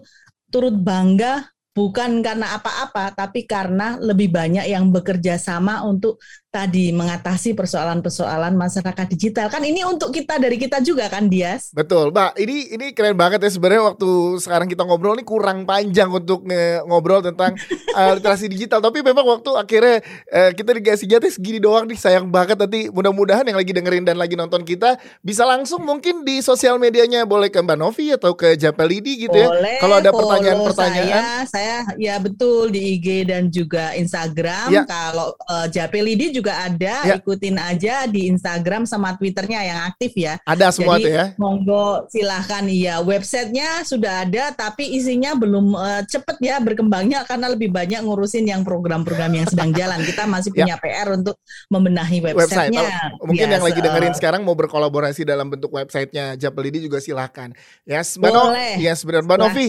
[0.53, 6.21] turut bangga bukan karena apa-apa, tapi karena lebih banyak yang bekerja sama untuk
[6.53, 9.49] tadi mengatasi persoalan-persoalan masyarakat digital.
[9.49, 11.73] Kan ini untuk kita dari kita juga kan Dias?
[11.73, 12.13] Betul.
[12.13, 13.49] Mbak ini ini keren banget ya.
[13.49, 16.45] Sebenarnya waktu sekarang kita ngobrol ini kurang panjang untuk
[16.85, 17.57] ngobrol tentang
[17.97, 18.85] uh, literasi digital.
[18.85, 22.61] Tapi memang waktu akhirnya uh, kita dikasih jatah segini doang nih sayang banget.
[22.61, 27.25] Nanti mudah-mudahan yang lagi dengerin dan lagi nonton kita bisa langsung mungkin di sosial medianya.
[27.25, 29.49] Boleh ke Mbak Novi atau ke Japelidi gitu ya.
[29.81, 31.49] Kalau ada pertanyaan-pertanyaan.
[31.49, 34.69] saya, saya ya betul di IG dan juga Instagram.
[34.69, 34.85] Ya.
[34.85, 37.15] kalau uh, Japelidi juga juga ada, ya.
[37.23, 40.35] ikutin aja di Instagram sama Twitternya yang aktif ya.
[40.43, 41.25] Ada semua Jadi, tuh ya.
[41.39, 47.71] Monggo silahkan iya websitenya sudah ada tapi isinya belum uh, cepet ya berkembangnya karena lebih
[47.71, 50.03] banyak ngurusin yang program-program yang sedang jalan.
[50.03, 50.67] Kita masih ya.
[50.67, 50.83] punya ya.
[50.83, 51.39] PR untuk
[51.71, 52.83] membenahi websitenya.
[52.83, 53.23] Website.
[53.23, 57.55] Mungkin yes, yang lagi dengerin uh, sekarang mau berkolaborasi dalam bentuk websitenya Japelidi juga silahkan.
[57.87, 58.73] Yes, Mbak Boleh.
[58.75, 59.67] No, yes, benar Mbak Novi.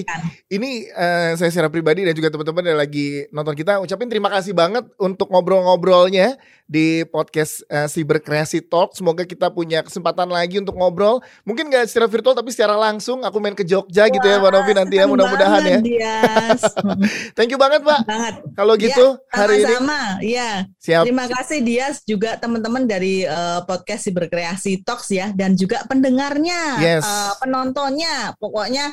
[0.50, 4.50] Ini uh, saya secara pribadi dan juga teman-teman yang lagi nonton kita ucapin terima kasih
[4.50, 6.34] banget untuk ngobrol-ngobrolnya
[6.64, 8.96] di podcast uh, Cyber Kreasi Talk.
[8.96, 11.20] Semoga kita punya kesempatan lagi untuk ngobrol.
[11.44, 14.52] Mungkin gak secara virtual tapi secara langsung aku main ke Jogja Wah, gitu ya Mbak
[14.52, 15.78] Novi nanti ya mudah-mudahan ya.
[17.36, 17.84] Thank you banget.
[17.84, 18.34] Banget.
[18.56, 19.74] Kalau iya, gitu ya, hari sama, ini.
[19.76, 20.50] Sama, iya.
[20.80, 21.02] Siap.
[21.04, 26.80] Terima kasih Dias juga teman-teman dari uh, podcast Cyber Kreasi Talks ya dan juga pendengarnya,
[26.80, 27.04] yes.
[27.04, 28.32] uh, penontonnya.
[28.40, 28.88] Pokoknya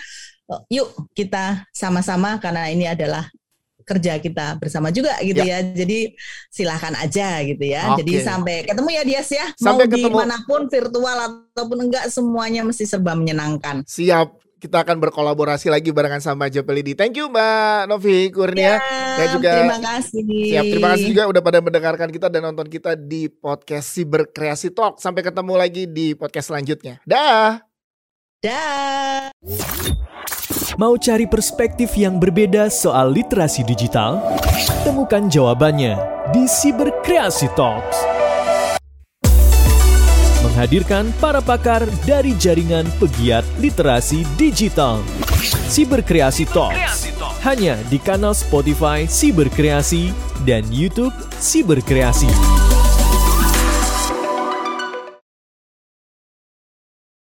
[0.67, 3.31] yuk kita sama-sama karena ini adalah
[3.91, 5.59] kerja kita bersama juga gitu ya.
[5.59, 5.75] ya.
[5.75, 6.15] Jadi
[6.47, 7.91] silahkan aja gitu ya.
[7.91, 7.97] Okay.
[8.03, 9.45] Jadi sampai ketemu ya Dias ya.
[9.59, 10.07] Sampai Mau ketemu.
[10.07, 13.83] di mana pun virtual ataupun enggak semuanya mesti serba menyenangkan.
[13.83, 16.93] Siap kita akan berkolaborasi lagi barengan sama Japelidi.
[16.93, 18.77] Thank you Mbak Novi Kurnia.
[18.77, 18.79] Ya,
[19.17, 20.21] dan juga terima kasih.
[20.21, 24.69] Siap, terima kasih juga udah pada mendengarkan kita dan nonton kita di podcast Siber Kreasi
[24.69, 25.01] Talk.
[25.01, 27.01] Sampai ketemu lagi di podcast selanjutnya.
[27.09, 27.65] Dah.
[28.45, 30.20] Dah.
[30.81, 34.17] Mau cari perspektif yang berbeda soal literasi digital?
[34.81, 35.93] Temukan jawabannya
[36.33, 38.01] di Cyberkreasi Talks.
[40.41, 45.05] Menghadirkan para pakar dari jaringan pegiat literasi digital.
[45.69, 47.13] Cyberkreasi Talks
[47.45, 50.09] hanya di kanal Spotify Cyberkreasi
[50.49, 52.80] dan YouTube Cyberkreasi.